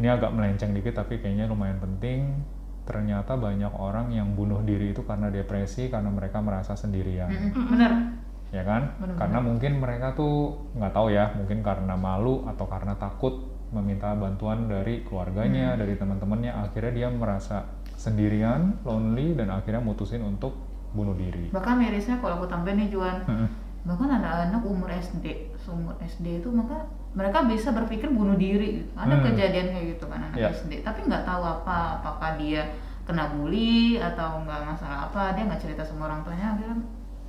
[0.02, 2.42] ini agak melenceng dikit tapi kayaknya lumayan penting.
[2.82, 8.18] Ternyata banyak orang yang bunuh diri itu karena depresi, karena mereka merasa sendirian, Bener.
[8.50, 8.98] ya kan?
[8.98, 9.18] Benar-benar.
[9.22, 14.66] Karena mungkin mereka tuh nggak tahu ya, mungkin karena malu atau karena takut meminta bantuan
[14.66, 20.61] dari keluarganya, dari teman-temannya, akhirnya dia merasa sendirian, lonely, dan akhirnya mutusin untuk
[20.92, 21.48] bunuh diri.
[21.48, 23.48] Bahkan mirisnya kalau aku tambahin nih Juan, Mm-mm.
[23.82, 25.24] bahkan ada anak umur SD,
[25.56, 28.78] seumur SD itu maka mereka bisa berpikir bunuh diri.
[28.78, 28.90] gitu.
[28.94, 29.24] Ada Hmm.
[29.26, 30.48] kejadian kayak gitu kan anak Ya.
[30.50, 32.72] SD, tapi nggak tahu apa, apakah dia
[33.02, 36.78] kena bully atau nggak masalah apa, dia nggak cerita sama orang tuanya, akhirnya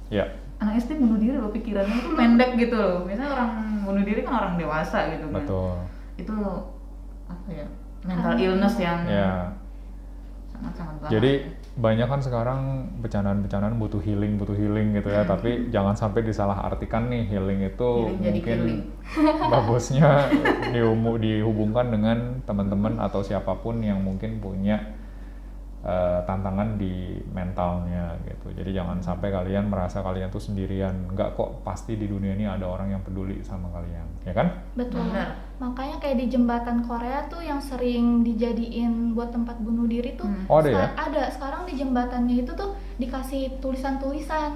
[0.07, 0.25] Ya,
[0.59, 3.01] anak SD bunuh diri loh pikirannya itu pendek gitu loh.
[3.01, 3.51] Biasanya orang
[3.81, 5.41] bunuh diri kan orang dewasa gitu kan.
[5.41, 5.73] betul.
[6.15, 6.35] Itu
[7.25, 7.65] apa ya?
[8.03, 9.55] mental illness yang Ya.
[10.49, 11.11] sangat-sangat bahaya.
[11.13, 11.31] Jadi
[11.73, 15.25] banyak kan sekarang bercandaan-bercandaan butuh healing, butuh healing gitu ya.
[15.25, 18.59] Tapi jangan sampai disalahartikan nih healing itu Healing mungkin
[19.53, 20.29] bagusnya
[20.69, 24.77] diumu- dihubungkan dengan teman-teman atau siapa pun yang mungkin punya
[25.81, 28.53] eh, tantangan di mentalnya gitu.
[28.53, 31.09] Jadi jangan sampai kalian merasa kalian tuh sendirian.
[31.09, 34.61] Enggak kok, pasti di dunia ini ada orang yang peduli sama kalian, ya kan?
[34.77, 35.09] Betul.
[35.09, 35.42] Benar.
[35.55, 40.45] Makanya kayak di jembatan Korea tuh yang sering dijadiin buat tempat bunuh diri tuh Hmm.
[40.47, 40.87] Oh, ada ya?
[40.93, 41.23] ada.
[41.29, 44.51] Sekarang di jembatannya itu tuh dikasih tulisan-tulisan.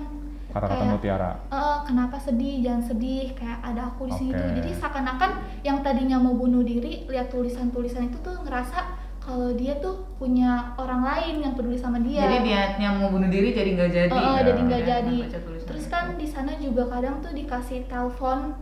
[0.47, 1.31] Kata-kata Kayak, mutiara.
[1.47, 2.61] "Eh, kenapa sedih?
[2.61, 3.29] Jangan sedih.
[3.33, 4.39] Kayak ada aku di sini Oke.
[4.39, 4.49] tuh.
[4.55, 5.31] Jadi seakan-akan
[5.61, 8.79] yang tadinya mau bunuh diri lihat tulisan-tulisan itu tuh ngerasa
[9.19, 12.23] kalau dia tuh punya orang lain yang peduli sama dia.
[12.25, 14.09] Jadi niatnya mau bunuh diri jadi nggak jadi.
[14.09, 14.41] Eh, Ya.
[14.41, 15.17] jadi nggak Ya, jadi.
[15.61, 18.55] Terus kan di sana juga kadang tuh dikasih telepon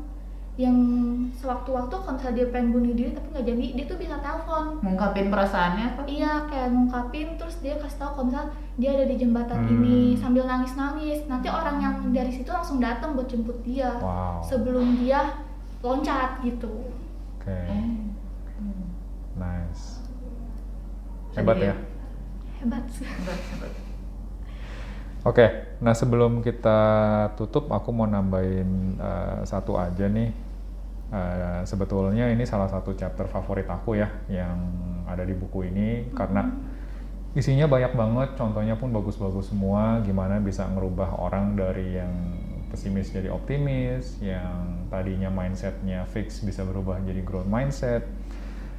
[0.56, 0.78] yang
[1.36, 4.80] sewaktu-waktu kalau misalnya dia pengen bunuh diri tapi nggak jadi, dia tuh bisa telepon.
[4.80, 6.02] ngungkapin perasaannya apa?
[6.08, 9.72] Iya, kayak ngungkapin terus dia kasih tahu kalau misalnya dia ada di jembatan Hmm.
[9.74, 11.20] ini sambil nangis-nangis.
[11.26, 14.40] Nanti orang yang dari situ langsung datang buat jemput dia Wow.
[14.42, 15.44] sebelum dia
[15.82, 16.88] loncat gitu.
[17.36, 17.60] Oke.
[17.68, 18.16] Hmm.
[19.36, 20.08] Nice.
[21.30, 21.76] Jadi Hebat dia- ya.
[22.58, 23.04] Hebat sih.
[23.04, 23.72] Hebat, hebat.
[25.26, 25.46] Oke,
[25.84, 26.80] nah sebelum kita
[27.36, 30.30] tutup, aku mau nambahin eh, satu aja nih.
[31.06, 34.58] Eh, sebetulnya ini salah satu chapter favorit aku ya, yang
[35.06, 36.50] ada di buku ini karena
[37.38, 40.00] isinya banyak banget, contohnya pun bagus-bagus semua.
[40.02, 42.14] Gimana bisa ngerubah orang dari yang
[42.72, 48.08] pesimis jadi optimis, yang tadinya mindsetnya fix bisa berubah jadi growth mindset.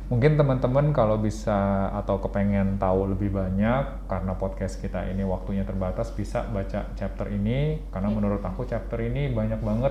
[0.06, 6.14] Mungkin teman-teman kalau bisa atau kepengen tahu lebih banyak karena podcast kita ini waktunya terbatas
[6.14, 9.90] bisa baca chapter ini karena menurut aku chapter ini banyak banget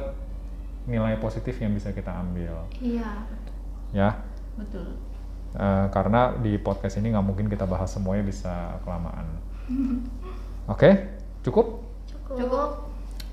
[0.88, 3.12] nilai positif yang bisa kita ambil Iya.
[3.92, 4.10] ya
[4.56, 4.96] Betul.
[5.52, 9.28] Eh, karena di podcast ini nggak mungkin kita bahas semuanya bisa kelamaan
[10.72, 10.90] oke
[11.44, 12.40] cukup Cukup.
[12.40, 12.70] Cukup.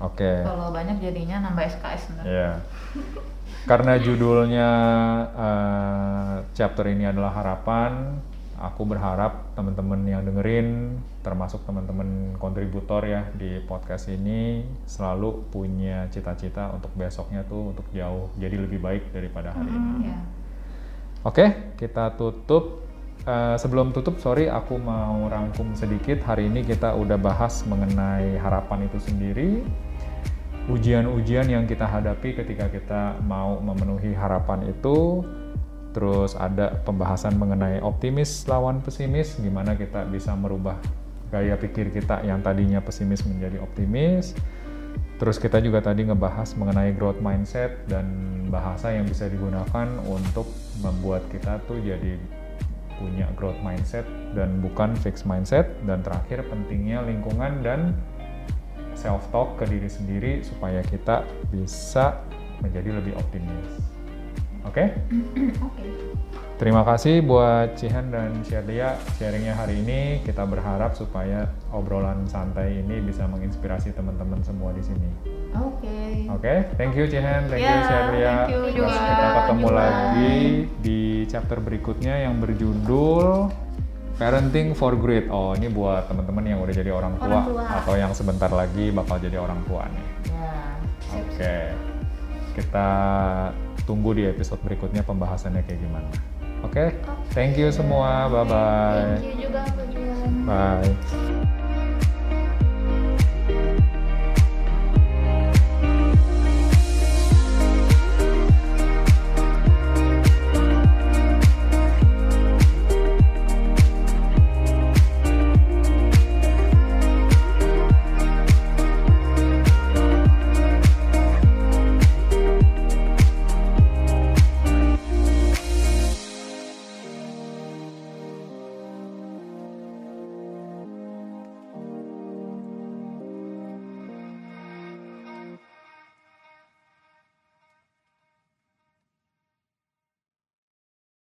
[0.03, 2.27] oke Kalau banyak jadinya nambah SKS ntar.
[3.63, 4.69] Karena judulnya
[5.31, 8.19] eh, chapter ini adalah harapan,
[8.59, 16.75] aku berharap teman-teman yang dengerin, termasuk teman-teman kontributor ya di podcast ini, selalu punya cita-cita
[16.75, 20.11] untuk besoknya tuh untuk jauh jadi lebih baik daripada hari ini.
[20.11, 20.17] Ya.
[21.23, 21.45] Oke,
[21.79, 22.83] kita tutup.
[23.23, 26.19] Eh, sebelum tutup, sorry, aku mau rangkum sedikit.
[26.27, 29.63] Hari ini kita udah bahas mengenai harapan itu sendiri,
[30.71, 35.23] ujian-ujian yang kita hadapi ketika kita mau memenuhi harapan itu.
[35.93, 40.81] Terus ada pembahasan mengenai optimis lawan pesimis, gimana kita bisa merubah
[41.29, 44.33] gaya pikir kita yang tadinya pesimis menjadi optimis.
[45.21, 48.09] Terus kita juga tadi ngebahas mengenai growth mindset dan
[48.49, 50.49] bahasa yang bisa digunakan untuk
[50.81, 52.17] membuat kita tuh jadi
[52.97, 55.69] punya growth mindset dan bukan fixed mindset.
[55.85, 57.93] Dan terakhir pentingnya lingkungan dan
[59.03, 62.23] self talk ke diri sendiri supaya kita bisa
[62.63, 63.83] menjadi lebih optimis.
[64.63, 64.95] Oke?
[65.59, 65.87] Oke.
[66.55, 70.23] Terima kasih buat Cihan dan Sherlia sharingnya hari ini.
[70.23, 75.09] Kita berharap supaya obrolan santai ini bisa menginspirasi teman-teman semua di sini.
[75.59, 76.31] Oke.
[76.31, 78.35] Oke, thank you Cihan, thank you Ya, Sherlia.
[78.47, 79.75] thank you Terus kita ketemu Juga.
[79.75, 80.35] lagi
[80.79, 83.51] di chapter berikutnya yang berjudul
[84.17, 85.25] Parenting for Great.
[85.27, 87.65] Oh, ini buat teman-teman yang udah jadi orang tua, Orang tua.
[87.81, 90.05] atau yang sebentar lagi bakal jadi orang tua nih.
[90.29, 90.53] Ya.
[91.13, 91.55] Oke,
[92.57, 92.87] kita
[93.83, 96.09] tunggu di episode berikutnya pembahasannya kayak gimana.
[96.63, 96.95] Oke,
[97.35, 99.19] thank you semua, bye bye.
[99.19, 99.61] Thank you juga.
[100.47, 101.42] Bye.